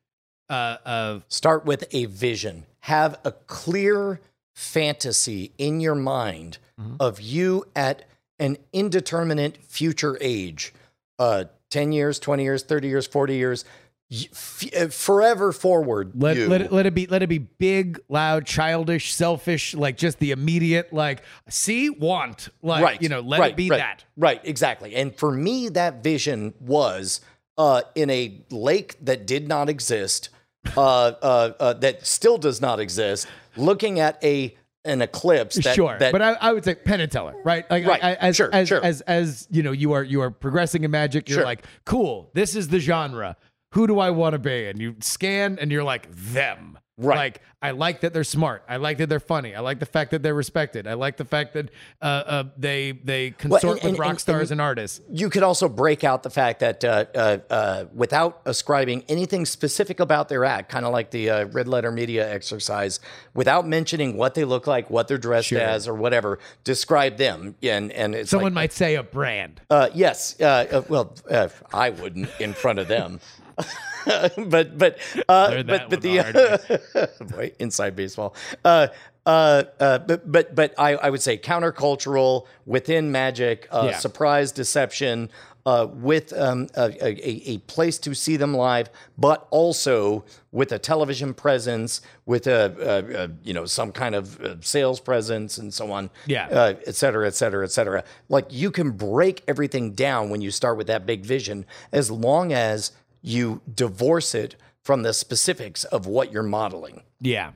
uh, 0.50 0.78
of 0.86 1.26
Start 1.28 1.66
with 1.66 1.84
a 1.92 2.06
vision. 2.06 2.66
Have 2.82 3.20
a 3.26 3.32
clear 3.34 4.22
fantasy 4.56 5.52
in 5.58 5.82
your 5.82 5.96
mind 5.96 6.58
of 7.00 7.20
you 7.20 7.66
at 7.76 8.04
an 8.40 8.58
indeterminate 8.74 9.58
future 9.58 10.18
age 10.22 10.74
uh, 11.20 11.46
10 11.72 11.92
years, 11.94 12.20
20 12.20 12.44
years, 12.44 12.64
30 12.64 12.88
years, 12.88 13.08
40 13.08 13.36
years, 13.36 13.64
y- 13.64 13.70
f- 13.70 13.74
uh, 13.74 13.85
forever 14.34 15.52
forward. 15.52 16.12
let 16.16 16.38
let 16.38 16.62
it, 16.62 16.72
let 16.72 16.86
it 16.86 16.94
be 16.94 17.08
let 17.08 17.24
it 17.24 17.28
be 17.28 17.40
big, 17.40 18.00
loud, 18.10 18.46
childish, 18.46 19.14
selfish, 19.14 19.74
like 19.74 19.98
just 19.98 20.20
the 20.20 20.32
immediate 20.32 20.94
like 20.94 21.24
see 21.50 21.90
want 21.90 22.50
like 22.62 22.84
right. 22.84 23.02
you 23.02 23.10
know 23.10 23.20
let 23.22 23.40
right, 23.40 23.52
it 23.52 23.58
be 23.58 23.70
right, 23.70 23.78
that. 23.78 24.04
Right, 24.16 24.42
exactly. 24.44 24.96
And 24.96 25.16
for 25.16 25.32
me, 25.32 25.70
that 25.70 26.04
vision 26.04 26.54
was 26.60 27.22
uh, 27.58 27.82
in 27.96 28.10
a 28.10 28.42
lake 28.52 28.96
that 29.02 29.26
did 29.26 29.48
not 29.48 29.70
exist, 29.70 30.30
uh, 30.78 30.80
uh, 30.80 31.52
uh, 31.60 31.74
that 31.74 32.06
still 32.06 32.38
does 32.38 32.62
not 32.62 32.80
exist, 32.80 33.28
looking 33.58 34.00
at 34.00 34.24
a 34.24 34.56
an 34.84 35.02
eclipse. 35.02 35.56
That, 35.56 35.74
sure, 35.74 35.98
that, 35.98 36.12
but 36.12 36.22
I, 36.22 36.34
I 36.34 36.54
would 36.54 36.64
say 36.64 36.76
Penn 36.76 37.00
and 37.02 37.12
Teller, 37.12 37.34
right? 37.44 37.70
Like, 37.72 37.88
Right. 37.88 38.04
I, 38.04 38.12
I- 38.12 38.16
as, 38.16 38.36
Sure, 38.36 38.50
as, 38.54 38.68
sure. 38.68 38.86
as 38.86 39.02
as 39.02 39.48
you 39.50 39.64
know, 39.64 39.72
you 39.72 39.94
are 39.94 40.04
you 40.04 40.22
are 40.22 40.30
progressing 40.30 40.84
in 40.84 40.92
magic. 40.92 41.28
You're 41.28 41.40
Sure. 41.40 41.44
like, 41.46 41.66
cool. 41.86 42.30
This 42.36 42.56
is 42.56 42.68
the 42.68 42.78
genre. 42.80 43.36
Who 43.76 43.88
do 43.88 44.00
I 44.00 44.10
want 44.10 44.34
to 44.34 44.40
be? 44.40 44.68
And 44.68 44.80
you 44.80 44.96
scan, 45.02 45.58
and 45.60 45.72
you're 45.72 45.84
like 45.84 46.10
them. 46.12 46.80
Right. 46.98 47.18
Like 47.18 47.42
I 47.62 47.72
like 47.72 48.00
that 48.02 48.14
they're 48.14 48.24
smart. 48.24 48.64
I 48.70 48.78
like 48.78 49.00
that 49.00 49.10
they're 49.10 49.20
funny. 49.20 49.54
I 49.54 49.60
like 49.60 49.80
the 49.80 49.86
fact 49.86 50.12
that 50.12 50.24
they're 50.24 50.34
respected. 50.34 50.88
I 50.88 50.94
like 50.94 51.18
the 51.18 51.26
fact 51.26 51.54
that 51.56 51.70
uh, 52.02 52.06
uh, 52.06 52.44
they 52.58 52.94
they 52.94 53.32
consort 53.32 53.82
and- 53.84 53.92
with 53.92 54.00
rock 54.00 54.12
and- 54.12 54.20
stars 54.22 54.50
and- 54.52 54.62
and 54.62 54.62
artists. 54.62 55.02
You 55.12 55.30
could 55.30 55.44
also 55.44 55.68
break 55.68 56.06
out 56.06 56.24
the 56.24 56.30
fact 56.30 56.62
that 56.62 56.86
uh, 56.86 57.04
uh, 57.14 57.38
uh, 57.50 57.86
without 57.94 58.42
ascribing 58.46 59.04
anything 59.10 59.46
specific 59.46 60.00
about 60.00 60.30
their 60.30 60.46
act, 60.46 60.72
kind 60.72 60.86
of 60.86 60.94
like 60.94 61.12
the 61.12 61.30
uh, 61.30 61.46
red 61.48 61.68
letter 61.68 61.92
media 61.92 62.32
exercise, 62.34 63.02
without 63.34 63.68
mentioning 63.68 64.16
what 64.16 64.34
they 64.36 64.46
look 64.46 64.66
like, 64.66 64.90
what 64.90 65.10
they're 65.10 65.18
dressed 65.18 65.50
Sure. 65.50 65.60
as, 65.60 65.90
or 65.90 65.96
whatever, 65.96 66.40
describe 66.64 67.18
them. 67.18 67.56
And 67.62 67.92
and 67.92 68.16
it's 68.16 68.30
Someone 68.32 68.54
like, 68.54 68.62
might 68.70 68.72
say 68.74 68.96
a 68.96 69.04
brand. 69.04 69.60
uh, 69.70 69.90
yes, 69.94 70.40
uh, 70.40 70.46
uh, 70.72 70.82
well, 70.88 71.14
uh, 71.30 71.50
I 71.74 71.90
wouldn't 71.90 72.30
in 72.40 72.54
front 72.54 72.80
of 72.80 72.88
them. 72.88 73.20
but 74.38 74.78
but 74.78 74.98
uh, 75.28 75.64
but 75.64 75.90
but 75.90 76.02
the 76.02 77.10
boy, 77.36 77.52
inside 77.60 77.96
baseball. 77.96 78.36
Uh, 78.64 78.88
uh, 79.26 79.64
uh, 79.80 79.98
but 80.00 80.32
but 80.32 80.54
but 80.56 80.74
I, 80.78 80.96
I 80.96 81.10
would 81.10 81.22
say 81.22 81.38
countercultural 81.38 82.46
within 82.66 83.12
magic, 83.12 83.68
uh, 83.72 83.88
Yeah. 83.92 83.98
surprise, 83.98 84.52
deception, 84.52 85.30
uh, 85.66 85.88
with 85.92 86.32
um, 86.34 86.68
a, 86.76 86.92
a, 87.04 87.52
a 87.54 87.58
place 87.60 87.98
to 88.00 88.14
see 88.14 88.38
them 88.38 88.54
live, 88.54 88.90
but 89.18 89.48
also 89.50 90.24
with 90.52 90.72
a 90.72 90.78
television 90.78 91.34
presence, 91.34 92.02
with 92.28 92.46
a, 92.46 92.76
a, 92.80 93.24
a 93.24 93.30
you 93.44 93.54
know 93.56 93.66
some 93.66 93.92
kind 93.92 94.14
of 94.14 94.40
uh, 94.42 94.56
sales 94.62 95.00
presence 95.00 95.58
and 95.58 95.74
so 95.74 95.92
on 95.92 96.12
Yeah. 96.28 96.48
uh, 96.50 96.74
et 96.86 96.94
cetera, 96.96 97.26
et 97.26 97.34
cetera, 97.34 97.64
et 97.66 97.72
cetera. 97.72 98.04
Like 98.30 98.46
you 98.52 98.70
can 98.70 98.92
break 98.92 99.44
everything 99.48 99.94
down 99.94 100.30
when 100.30 100.42
you 100.42 100.52
start 100.52 100.78
with 100.78 100.86
that 100.88 101.08
big 101.08 101.26
vision, 101.26 101.66
as 101.92 102.12
long 102.12 102.54
as 102.54 102.92
you 103.26 103.62
divorce 103.74 104.36
it 104.36 104.56
from 104.84 105.02
the 105.04 105.14
specifics 105.14 105.84
of 105.86 106.06
what 106.06 106.32
you're 106.32 106.44
modeling. 106.44 107.02
Yeah, 107.20 107.52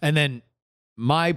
and 0.00 0.16
then 0.16 0.42
my 0.96 1.36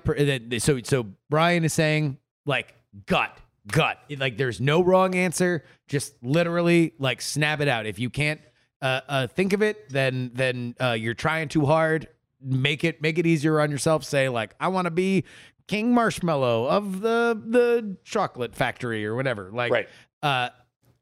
so 0.59 0.79
so 0.83 1.07
Brian 1.29 1.63
is 1.63 1.73
saying 1.73 2.17
like 2.45 2.73
gut 3.05 3.37
gut 3.67 3.97
like 4.17 4.37
there's 4.37 4.59
no 4.61 4.83
wrong 4.83 5.15
answer. 5.15 5.63
Just 5.87 6.13
literally 6.23 6.93
like 6.97 7.21
snap 7.21 7.59
it 7.61 7.67
out. 7.67 7.85
If 7.85 7.99
you 7.99 8.09
can't 8.09 8.41
uh, 8.81 9.01
uh, 9.07 9.27
think 9.27 9.53
of 9.53 9.61
it, 9.61 9.89
then 9.89 10.31
then 10.33 10.75
uh, 10.81 10.91
you're 10.91 11.13
trying 11.13 11.47
too 11.49 11.65
hard. 11.65 12.07
Make 12.41 12.83
it 12.83 13.01
make 13.01 13.17
it 13.17 13.25
easier 13.25 13.59
on 13.59 13.71
yourself. 13.71 14.03
Say 14.03 14.29
like 14.29 14.55
I 14.59 14.67
want 14.69 14.85
to 14.85 14.91
be 14.91 15.23
King 15.67 15.93
Marshmallow 15.93 16.67
of 16.67 17.01
the 17.01 17.41
the 17.45 17.97
chocolate 18.03 18.55
factory 18.55 19.05
or 19.05 19.15
whatever. 19.15 19.49
Like 19.53 19.71
Right. 19.71 19.89
uh, 20.21 20.49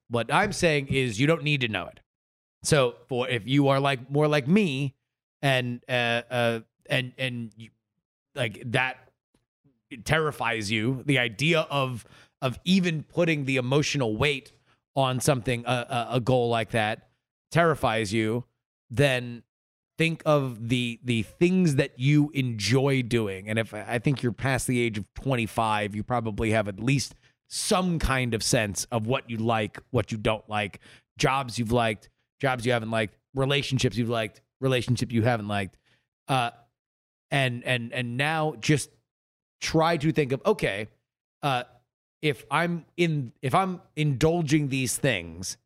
what 0.09 0.31
I'm 0.31 0.51
saying 0.51 0.87
is 0.87 1.19
you 1.19 1.25
don't 1.27 1.43
need 1.43 1.61
to 1.61 1.67
know 1.67 1.87
it. 1.87 1.99
So 2.63 2.95
for 3.07 3.27
if 3.27 3.47
you 3.47 3.69
are 3.69 3.79
like 3.79 4.09
more 4.09 4.27
like 4.27 4.47
me 4.47 4.95
and 5.41 5.81
uh 5.89 6.21
uh 6.29 6.59
and 6.89 7.13
and 7.17 7.51
you, 7.55 7.69
like 8.35 8.61
that 8.71 8.97
terrifies 10.05 10.71
you, 10.71 11.03
the 11.05 11.19
idea 11.19 11.61
of 11.69 12.05
of 12.41 12.59
even 12.65 13.03
putting 13.03 13.45
the 13.45 13.57
emotional 13.57 14.15
weight 14.15 14.51
on 14.95 15.19
something 15.19 15.63
a, 15.65 16.07
a, 16.11 16.19
goal 16.19 16.49
like 16.49 16.71
that 16.71 17.09
terrifies 17.51 18.11
you, 18.11 18.43
then 18.89 19.43
think 19.97 20.21
of 20.25 20.69
the 20.69 20.99
the 21.03 21.23
things 21.23 21.75
that 21.75 21.97
you 21.97 22.31
enjoy 22.33 23.01
doing. 23.01 23.49
And 23.49 23.59
if 23.59 23.73
I 23.73 23.99
think 23.99 24.23
you're 24.23 24.31
past 24.31 24.67
the 24.67 24.79
age 24.79 24.97
of 24.97 25.05
25, 25.15 25.95
you 25.95 26.03
probably 26.03 26.51
have 26.51 26.67
at 26.67 26.79
least 26.79 27.15
some 27.47 27.99
kind 27.99 28.33
of 28.33 28.41
sense 28.43 28.85
of 28.91 29.07
what 29.07 29.29
you 29.29 29.37
like, 29.37 29.79
what 29.91 30.11
you 30.11 30.17
don't 30.17 30.47
like, 30.49 30.79
jobs 31.17 31.59
you've 31.59 31.71
liked, 31.71 32.09
jobs 32.41 32.65
you 32.65 32.73
haven't 32.73 32.91
liked, 32.91 33.15
relationships 33.35 33.95
you've 33.95 34.09
liked, 34.09 34.41
relationship 34.59 35.11
you 35.13 35.21
haven't 35.21 35.47
liked. 35.47 35.77
Uh 36.27 36.49
and 37.29 37.63
and 37.63 37.93
and 37.93 38.17
now 38.17 38.55
just 38.59 38.89
try 39.61 39.95
to 39.97 40.11
think 40.11 40.31
of 40.33 40.41
okay, 40.45 40.87
uh 41.43 41.63
if 42.21 42.45
I'm 42.51 42.85
in 42.97 43.31
if 43.41 43.55
I'm 43.55 43.81
indulging 43.95 44.67
these 44.69 44.97
things, 44.97 45.57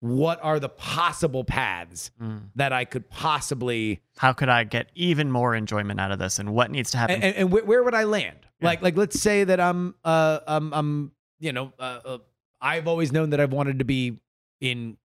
what 0.00 0.38
are 0.42 0.58
the 0.58 0.68
possible 0.68 1.44
paths 1.44 2.10
Mm. 2.20 2.44
that 2.56 2.72
I 2.72 2.84
could 2.86 3.10
possibly 3.10 4.00
How 4.16 4.32
could 4.32 4.48
I 4.48 4.64
get 4.64 4.90
even 4.94 5.30
more 5.30 5.54
enjoyment 5.54 6.00
out 6.00 6.10
of 6.12 6.18
this, 6.18 6.38
and 6.38 6.54
what 6.54 6.70
needs 6.70 6.90
to 6.92 6.98
happen? 6.98 7.16
and, 7.16 7.24
and, 7.24 7.36
and 7.36 7.52
where, 7.52 7.64
where 7.64 7.82
would 7.82 7.94
I 7.94 8.04
land? 8.04 8.38
Like, 8.62 8.82
like 8.82 8.94
let's 8.96 9.18
say 9.18 9.44
that 9.44 9.58
I'm, 9.58 9.94
uh, 10.04 10.40
I'm, 10.46 10.74
I'm, 10.74 11.12
you 11.38 11.50
know, 11.52 11.72
uh, 11.78 12.00
uh, 12.04 12.18
I've 12.60 12.86
always 12.86 13.10
known 13.10 13.30
that 13.30 13.40
I've 13.40 13.54
wanted 13.54 13.78
to 13.78 13.86
be 13.86 14.18
in 14.60 14.98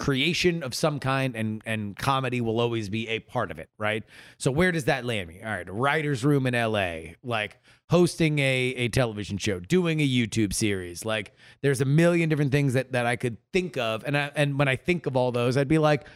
creation 0.00 0.62
of 0.62 0.74
some 0.74 0.98
kind, 0.98 1.36
and 1.36 1.62
and 1.66 1.96
comedy 1.96 2.40
will 2.40 2.58
always 2.58 2.88
be 2.88 3.06
a 3.08 3.20
part 3.20 3.50
of 3.50 3.58
it, 3.58 3.68
right? 3.78 4.02
So 4.38 4.50
where 4.50 4.72
does 4.72 4.86
that 4.86 5.04
land 5.04 5.28
me? 5.28 5.42
All 5.44 5.50
right, 5.50 5.70
writer's 5.70 6.24
room 6.24 6.46
in 6.46 6.54
L.A., 6.54 7.16
like 7.22 7.60
hosting 7.90 8.38
a 8.38 8.74
a 8.76 8.88
television 8.88 9.38
show, 9.38 9.60
doing 9.60 10.00
a 10.00 10.08
YouTube 10.08 10.52
series. 10.52 11.04
Like, 11.04 11.34
there's 11.62 11.80
a 11.80 11.84
million 11.84 12.28
different 12.28 12.50
things 12.50 12.72
that 12.72 12.92
that 12.92 13.06
I 13.06 13.16
could 13.16 13.36
think 13.52 13.76
of, 13.76 14.02
and 14.04 14.16
I, 14.16 14.32
and 14.34 14.58
when 14.58 14.68
I 14.68 14.76
think 14.76 15.06
of 15.06 15.16
all 15.16 15.30
those, 15.30 15.56
I'd 15.56 15.68
be 15.68 15.78
like, 15.78 16.06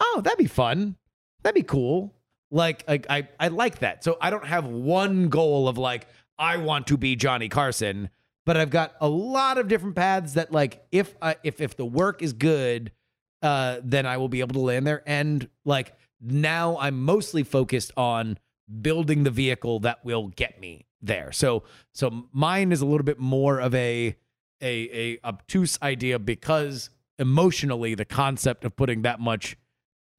oh, 0.00 0.22
that'd 0.24 0.38
be 0.38 0.46
fun, 0.46 0.96
that'd 1.42 1.54
be 1.54 1.62
cool. 1.62 2.14
Like, 2.50 2.82
like 2.88 3.06
I, 3.10 3.28
I 3.38 3.48
like 3.48 3.80
that. 3.80 4.04
So 4.04 4.16
I 4.20 4.30
don't 4.30 4.46
have 4.46 4.64
one 4.64 5.28
goal 5.28 5.68
of 5.68 5.76
like, 5.76 6.06
I 6.38 6.56
want 6.56 6.86
to 6.88 6.96
be 6.96 7.16
Johnny 7.16 7.48
Carson, 7.48 8.10
but 8.46 8.56
I've 8.56 8.70
got 8.70 8.94
a 9.00 9.08
lot 9.08 9.58
of 9.58 9.68
different 9.68 9.96
paths 9.96 10.34
that 10.34 10.52
like, 10.52 10.84
if 10.92 11.14
I, 11.20 11.36
if, 11.42 11.60
if 11.60 11.76
the 11.76 11.84
work 11.84 12.22
is 12.22 12.32
good, 12.32 12.92
uh, 13.44 13.80
then 13.84 14.06
I 14.06 14.16
will 14.16 14.30
be 14.30 14.40
able 14.40 14.54
to 14.54 14.60
land 14.60 14.86
there. 14.86 15.02
And 15.06 15.48
like 15.66 15.94
now 16.20 16.78
I'm 16.78 17.04
mostly 17.04 17.42
focused 17.42 17.92
on 17.94 18.38
building 18.80 19.24
the 19.24 19.30
vehicle 19.30 19.80
that 19.80 20.02
will 20.02 20.28
get 20.28 20.58
me 20.58 20.86
there. 21.02 21.30
So, 21.30 21.64
so 21.92 22.24
mine 22.32 22.72
is 22.72 22.80
a 22.80 22.86
little 22.86 23.04
bit 23.04 23.18
more 23.18 23.60
of 23.60 23.74
a, 23.74 24.16
a, 24.62 24.66
a 24.92 25.18
obtuse 25.22 25.78
idea 25.82 26.18
because 26.18 26.88
emotionally 27.18 27.94
the 27.94 28.06
concept 28.06 28.64
of 28.64 28.74
putting 28.74 29.02
that 29.02 29.20
much 29.20 29.56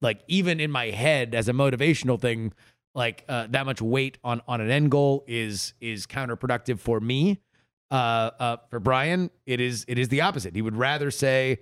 like 0.00 0.20
even 0.28 0.60
in 0.60 0.70
my 0.70 0.90
head 0.90 1.34
as 1.34 1.48
a 1.48 1.52
motivational 1.52 2.20
thing 2.20 2.52
like 2.94 3.24
uh, 3.28 3.46
that 3.50 3.66
much 3.66 3.82
weight 3.82 4.16
on 4.24 4.40
on 4.48 4.62
an 4.62 4.70
end 4.70 4.90
goal 4.90 5.22
is 5.26 5.74
is 5.78 6.06
counterproductive 6.06 6.78
for 6.78 6.98
me 6.98 7.38
uh 7.90 8.30
uh 8.40 8.56
for 8.70 8.80
brian 8.80 9.30
it 9.44 9.60
is 9.60 9.84
it 9.88 9.98
is 9.98 10.08
the 10.08 10.22
opposite 10.22 10.54
he 10.54 10.62
would 10.62 10.76
rather 10.76 11.10
say 11.10 11.58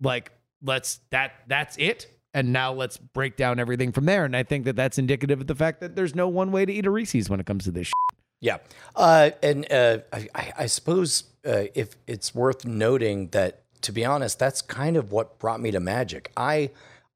like 0.00 0.32
let's 0.62 1.00
that 1.10 1.32
that's 1.46 1.76
it 1.78 2.06
and 2.34 2.52
now 2.52 2.72
let's 2.72 2.96
break 2.98 3.36
down 3.36 3.58
everything 3.58 3.90
from 3.92 4.04
there 4.04 4.24
and 4.24 4.36
i 4.36 4.42
think 4.42 4.64
that 4.64 4.76
that's 4.76 4.98
indicative 4.98 5.40
of 5.40 5.46
the 5.46 5.54
fact 5.54 5.80
that 5.80 5.96
there's 5.96 6.14
no 6.14 6.28
one 6.28 6.52
way 6.52 6.64
to 6.64 6.72
eat 6.72 6.86
a 6.86 6.90
reese's 6.90 7.28
when 7.30 7.40
it 7.40 7.46
comes 7.46 7.64
to 7.64 7.70
this 7.70 7.86
shit. 7.86 7.94
Yeah, 8.42 8.56
uh, 8.96 9.32
and 9.42 9.70
uh, 9.70 9.98
I, 10.14 10.28
I- 10.34 10.52
I 10.60 10.66
suppose 10.66 11.24
uh, 11.46 11.64
if 11.74 11.94
it's 12.06 12.34
worth 12.34 12.64
noting 12.64 13.28
that, 13.32 13.64
to 13.82 13.92
be 13.92 14.02
honest, 14.02 14.38
that's 14.38 14.62
kind 14.62 14.96
of 14.96 15.12
what 15.12 15.38
brought 15.38 15.60
me 15.60 15.70
to 15.72 15.78
magic. 15.80 16.32
I 16.38 16.70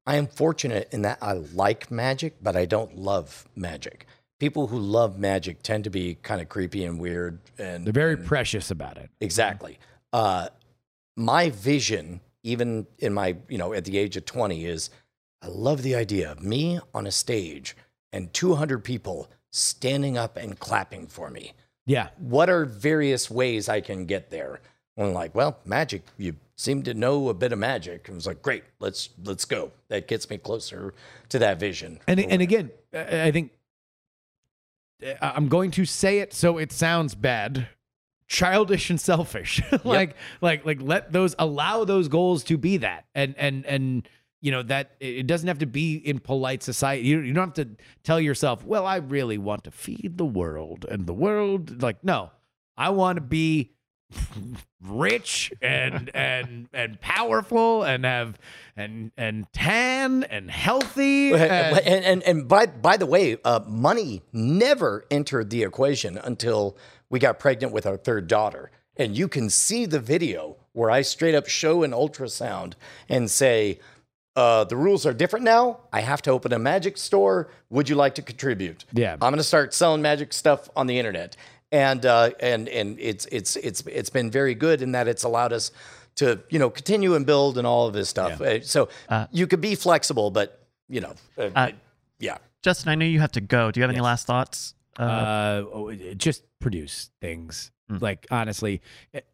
I 0.05 0.17
am 0.17 0.27
fortunate 0.27 0.87
in 0.91 1.01
that 1.01 1.17
I 1.23 1.33
like 1.33 1.89
magic, 1.89 2.35
but 2.43 2.55
I 2.55 2.65
don't 2.65 2.95
love 2.95 3.47
magic. 3.55 4.05
People 4.39 4.67
who 4.67 4.77
love 4.77 5.17
magic 5.17 5.63
tend 5.63 5.85
to 5.85 5.89
be 5.89 6.13
kind 6.21 6.41
of 6.41 6.47
creepy 6.49 6.85
and 6.85 6.99
weird, 6.99 7.39
and 7.57 7.85
they're 7.87 7.91
very 7.91 8.17
precious 8.17 8.69
about 8.69 8.97
it 8.97 9.09
Exactly. 9.19 9.79
Uh, 10.13 10.49
my 11.17 11.49
vision, 11.49 12.21
even 12.45 12.85
in 12.99 13.13
my, 13.13 13.35
you 13.49 13.57
know, 13.57 13.73
at 13.73 13.85
the 13.85 13.97
age 13.97 14.15
of 14.15 14.25
20, 14.25 14.65
is 14.65 14.89
I 15.41 15.47
love 15.47 15.81
the 15.81 15.95
idea 15.95 16.31
of 16.31 16.41
me 16.41 16.79
on 16.93 17.07
a 17.07 17.11
stage 17.11 17.75
and 18.13 18.33
200 18.33 18.83
people 18.83 19.29
standing 19.51 20.17
up 20.17 20.37
and 20.37 20.57
clapping 20.59 21.07
for 21.07 21.29
me. 21.29 21.53
yeah 21.85 22.09
What 22.17 22.49
are 22.49 22.65
various 22.65 23.29
ways 23.29 23.67
I 23.67 23.81
can 23.81 24.05
get 24.05 24.29
there? 24.29 24.61
And 24.95 25.07
I'm 25.07 25.13
like, 25.13 25.35
well, 25.35 25.59
magic. 25.65 26.03
You 26.17 26.35
seem 26.55 26.83
to 26.83 26.93
know 26.93 27.29
a 27.29 27.33
bit 27.33 27.51
of 27.51 27.59
magic. 27.59 28.07
And 28.07 28.15
was 28.15 28.27
like, 28.27 28.41
great, 28.41 28.63
let's 28.79 29.09
let's 29.23 29.45
go. 29.45 29.71
That 29.89 30.07
gets 30.07 30.29
me 30.29 30.37
closer 30.37 30.93
to 31.29 31.39
that 31.39 31.59
vision. 31.59 31.99
And 32.07 32.19
and 32.19 32.41
again, 32.41 32.71
I 32.93 33.31
think 33.31 33.51
I'm 35.21 35.49
going 35.49 35.71
to 35.71 35.85
say 35.85 36.19
it 36.19 36.33
so 36.33 36.57
it 36.57 36.71
sounds 36.71 37.15
bad. 37.15 37.67
Childish 38.27 38.89
and 38.89 38.99
selfish. 38.99 39.61
like 39.83 40.15
like 40.41 40.65
like 40.65 40.81
let 40.81 41.11
those 41.11 41.35
allow 41.39 41.85
those 41.85 42.07
goals 42.07 42.43
to 42.45 42.57
be 42.57 42.77
that. 42.77 43.05
And 43.13 43.35
and 43.37 43.65
and 43.65 44.07
you 44.41 44.51
know 44.51 44.63
that 44.63 44.91
it 44.99 45.17
it 45.19 45.27
doesn't 45.27 45.47
have 45.47 45.59
to 45.59 45.65
be 45.65 45.95
in 45.95 46.19
polite 46.19 46.63
society. 46.63 47.07
You, 47.07 47.19
you 47.21 47.33
don't 47.33 47.55
have 47.57 47.67
to 47.67 47.75
tell 48.03 48.19
yourself, 48.19 48.63
"Well, 48.65 48.85
I 48.85 48.97
really 48.97 49.37
want 49.37 49.63
to 49.65 49.71
feed 49.71 50.17
the 50.17 50.25
world." 50.25 50.85
And 50.89 51.05
the 51.07 51.13
world 51.13 51.81
like, 51.81 52.03
"No. 52.03 52.31
I 52.77 52.89
want 52.89 53.15
to 53.15 53.21
be 53.21 53.71
rich 54.81 55.51
and 55.61 56.09
and 56.15 56.67
and 56.73 56.99
powerful 57.01 57.83
and 57.83 58.05
have 58.05 58.37
and 58.75 59.11
and 59.17 59.47
tan 59.53 60.23
and 60.23 60.49
healthy 60.51 61.31
and, 61.33 61.79
and- 61.79 62.05
and 62.05 62.23
and 62.23 62.47
by 62.47 62.65
by 62.65 62.97
the 62.97 63.05
way, 63.05 63.37
uh, 63.43 63.61
money 63.67 64.21
never 64.33 65.05
entered 65.09 65.49
the 65.49 65.63
equation 65.63 66.17
until 66.17 66.77
we 67.15 67.19
got 67.19 67.39
pregnant 67.39 67.71
with 67.71 67.85
our 67.85 67.95
third 67.95 68.27
daughter. 68.27 68.71
And 68.97 69.17
you 69.17 69.29
can 69.29 69.49
see 69.49 69.85
the 69.85 70.01
video 70.01 70.57
where 70.73 70.91
I 70.91 71.01
straight 71.01 71.33
up 71.33 71.47
show 71.47 71.83
an 71.83 71.91
ultrasound 71.91 72.73
and 73.07 73.31
say, 73.31 73.79
uh, 74.35 74.65
the 74.65 74.75
rules 74.75 75.05
are 75.05 75.13
different 75.13 75.45
now. 75.45 75.79
I 75.93 76.01
have 76.01 76.21
to 76.23 76.31
open 76.31 76.51
a 76.51 76.59
magic 76.59 76.97
store. 76.97 77.49
Would 77.69 77.87
you 77.87 77.95
like 77.95 78.15
to 78.15 78.21
contribute? 78.21 78.83
Yeah. 78.91 79.13
I'm 79.13 79.19
going 79.19 79.37
to 79.37 79.43
start 79.43 79.73
selling 79.73 80.01
magic 80.01 80.33
stuff 80.33 80.69
on 80.75 80.87
the 80.87 80.99
internet, 80.99 81.37
and 81.71 82.05
uh, 82.05 82.31
and 82.41 82.67
and 82.67 82.99
it's 82.99 83.25
it's 83.31 83.55
it's 83.55 83.79
it's 83.87 84.09
been 84.09 84.29
very 84.29 84.53
good 84.53 84.81
in 84.81 84.91
that 84.91 85.07
it's 85.07 85.23
allowed 85.23 85.53
us 85.53 85.71
to 86.15 86.41
you 86.49 86.59
know 86.59 86.69
continue 86.69 87.15
and 87.15 87.25
build 87.25 87.57
and 87.57 87.65
all 87.65 87.87
of 87.87 87.93
this 87.93 88.09
stuff. 88.09 88.41
Uh, 88.41 88.59
So 88.61 88.89
you 89.31 89.47
could 89.47 89.61
be 89.61 89.75
flexible, 89.75 90.31
but 90.31 90.67
you 90.89 90.99
know, 90.99 91.13
uh, 91.37 91.71
yeah. 92.19 92.39
Justin, 92.61 92.89
I 92.89 92.95
know 92.95 93.05
you 93.05 93.21
have 93.21 93.31
to 93.33 93.41
go. 93.41 93.71
Do 93.71 93.79
you 93.79 93.83
have 93.83 93.91
any 93.91 94.01
last 94.01 94.27
thoughts? 94.27 94.73
Uh, 94.97 95.01
uh, 95.01 95.65
oh, 95.73 95.93
just 96.15 96.43
produce 96.69 97.11
things. 97.21 97.71
Like 97.87 98.25
honestly, 98.31 98.81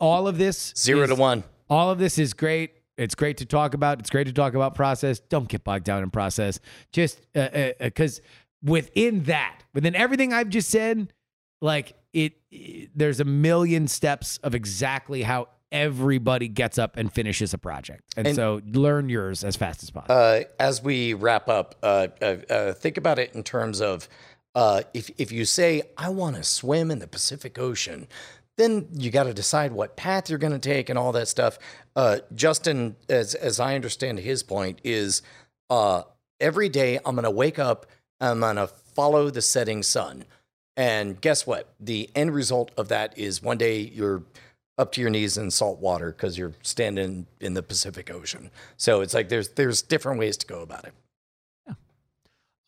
all 0.02 0.28
of 0.28 0.38
this 0.38 0.74
Zero 0.78 1.04
is- 1.04 1.10
to 1.12 1.16
one. 1.16 1.46
All 1.70 1.90
of 1.90 1.98
this 1.98 2.20
is 2.20 2.34
great. 2.34 2.72
It's 2.98 3.16
great 3.16 3.38
to 3.38 3.46
talk 3.46 3.74
about. 3.74 4.00
It's 4.02 4.10
great 4.10 4.28
to 4.28 4.34
talk 4.34 4.54
about 4.54 4.76
process. 4.76 5.22
Don't 5.22 5.48
get 5.48 5.64
bogged 5.64 5.86
down 5.86 6.04
in 6.04 6.10
process. 6.10 6.60
Just 6.92 7.22
because 7.34 8.20
within 8.62 9.24
that, 9.24 9.62
within 9.74 9.96
everything 9.96 10.34
I've 10.34 10.50
just 10.50 10.70
said, 10.70 11.14
like 11.62 11.94
it, 12.12 12.34
it- 12.52 12.90
there's 12.94 13.22
a 13.22 13.26
million 13.26 13.88
steps 13.88 14.38
of 14.44 14.54
exactly 14.54 15.22
how 15.22 15.48
everybody 15.72 16.50
gets 16.50 16.78
up 16.78 16.98
and 16.98 17.14
finishes 17.14 17.54
a 17.54 17.58
project. 17.58 18.04
And, 18.18 18.28
And- 18.28 18.36
so 18.36 18.60
learn 18.66 19.08
yours 19.08 19.46
as 19.46 19.56
fast 19.56 19.82
as 19.84 19.90
possible. 19.90 20.14
Uh, 20.14 20.42
as 20.60 20.84
we 20.84 21.14
wrap 21.14 21.48
up, 21.48 21.76
uh, 21.82 22.08
uh, 22.22 22.26
uh, 22.50 22.74
think 22.74 22.98
about 22.98 23.18
it 23.18 23.34
in 23.34 23.44
terms 23.44 23.80
of 23.80 24.10
uh, 24.56 24.84
if 24.94 25.10
if 25.18 25.32
you 25.32 25.46
say 25.46 25.84
I 25.98 26.10
want 26.10 26.36
to 26.36 26.44
swim 26.44 26.92
in 26.92 27.00
the 27.00 27.08
Pacific 27.08 27.58
Ocean, 27.58 28.08
then 28.58 28.88
you 28.94 29.10
got 29.12 29.24
to 29.24 29.34
decide 29.34 29.72
what 29.72 29.96
path 29.96 30.30
you're 30.30 30.40
going 30.40 30.54
to 30.54 30.60
take 30.60 30.90
and 30.90 31.00
all 31.00 31.12
that 31.14 31.28
stuff. 31.28 31.58
Uh, 31.96 32.20
Justin, 32.36 32.96
as 33.10 33.34
as 33.36 33.60
I 33.60 33.76
understand 33.76 34.20
his 34.20 34.44
point, 34.44 34.80
is 34.84 35.22
uh, 35.70 36.04
every 36.40 36.70
day 36.70 37.00
I'm 37.06 37.16
going 37.16 37.24
to 37.24 37.32
wake 37.32 37.60
up, 37.60 37.86
I'm 38.20 38.42
going 38.42 38.58
to 38.58 38.68
follow 38.68 39.30
the 39.30 39.42
setting 39.42 39.84
sun, 39.84 40.26
and 40.76 41.20
guess 41.22 41.48
what? 41.48 41.74
The 41.80 42.10
end 42.14 42.34
result 42.34 42.72
of 42.78 42.90
that 42.90 43.18
is 43.18 43.42
one 43.42 43.58
day 43.58 43.80
you're 43.80 44.24
up 44.78 44.92
to 44.94 45.02
your 45.02 45.10
knees 45.10 45.38
in 45.38 45.52
salt 45.52 45.80
water 45.80 46.12
because 46.12 46.38
you're 46.38 46.54
standing 46.62 47.28
in 47.40 47.54
the 47.54 47.64
Pacific 47.64 48.10
Ocean. 48.12 48.50
So 48.78 49.02
it's 49.02 49.14
like 49.14 49.30
there's 49.30 49.50
there's 49.50 49.82
different 49.82 50.20
ways 50.20 50.38
to 50.38 50.48
go 50.48 50.62
about 50.62 50.86
it. 50.86 50.94
Yeah. 51.68 51.74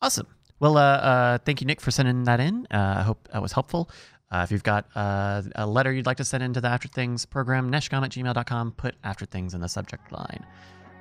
Awesome. 0.02 0.28
Well, 0.64 0.78
uh, 0.78 0.82
uh, 0.82 1.38
thank 1.40 1.60
you, 1.60 1.68
Nick, 1.68 1.82
for 1.82 1.92
sending 1.92 2.24
that 2.24 2.40
in. 2.40 2.66
Uh, 2.72 2.96
I 3.00 3.02
hope 3.02 3.28
that 3.34 3.42
was 3.42 3.52
helpful. 3.52 3.90
Uh, 4.32 4.44
if 4.46 4.52
you've 4.52 4.64
got 4.64 4.86
uh, 4.96 5.42
a 5.56 5.68
letter 5.68 5.92
you'd 5.92 6.06
like 6.06 6.16
to 6.18 6.24
send 6.24 6.42
into 6.42 6.62
the 6.62 6.70
After 6.70 6.88
Things 6.88 7.26
program, 7.26 7.70
neshcom 7.70 8.02
at 8.02 8.12
gmail.com, 8.12 8.72
put 8.72 8.96
After 9.04 9.26
Things 9.26 9.54
in 9.54 9.60
the 9.60 9.68
subject 9.68 10.10
line. 10.14 10.46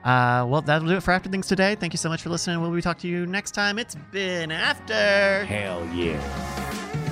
Uh, 0.03 0.45
well, 0.49 0.63
that'll 0.63 0.89
do 0.89 0.97
it 0.97 1.03
for 1.05 1.13
After 1.13 1.31
Things 1.31 1.47
today. 1.47 1.77
Thank 1.77 1.93
you 1.93 1.99
so 1.99 2.09
much 2.09 2.23
for 2.23 2.31
listening. 2.31 2.61
We'll 2.61 2.73
be 2.73 2.83
talking 2.83 3.03
to 3.03 3.09
you 3.09 3.25
next 3.25 3.53
time. 3.53 3.79
It's 3.79 3.95
been 4.11 4.51
After. 4.51 5.45
Hell 5.45 5.89
yeah. 5.95 7.12